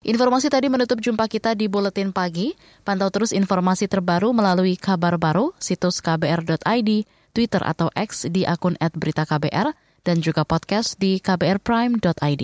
Informasi 0.00 0.48
tadi 0.48 0.72
menutup 0.72 0.96
jumpa 0.96 1.28
kita 1.28 1.52
di 1.52 1.68
Buletin 1.68 2.08
Pagi. 2.10 2.56
Pantau 2.88 3.12
terus 3.12 3.36
informasi 3.36 3.84
terbaru 3.84 4.32
melalui 4.32 4.80
kabar 4.80 5.20
baru, 5.20 5.52
situs 5.60 6.00
kbr.id, 6.00 6.90
Twitter 7.36 7.60
atau 7.60 7.92
X 7.92 8.24
di 8.32 8.48
akun 8.48 8.80
@beritaKBR, 8.80 9.76
dan 10.00 10.16
juga 10.24 10.48
podcast 10.48 10.96
di 10.96 11.20
kbrprime.id. 11.20 12.42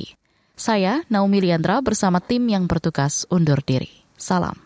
Saya, 0.52 1.00
Naomi 1.08 1.40
Liandra, 1.40 1.80
bersama 1.80 2.20
tim 2.20 2.44
yang 2.44 2.68
bertugas 2.68 3.24
undur 3.32 3.64
diri. 3.64 4.04
Salam. 4.20 4.65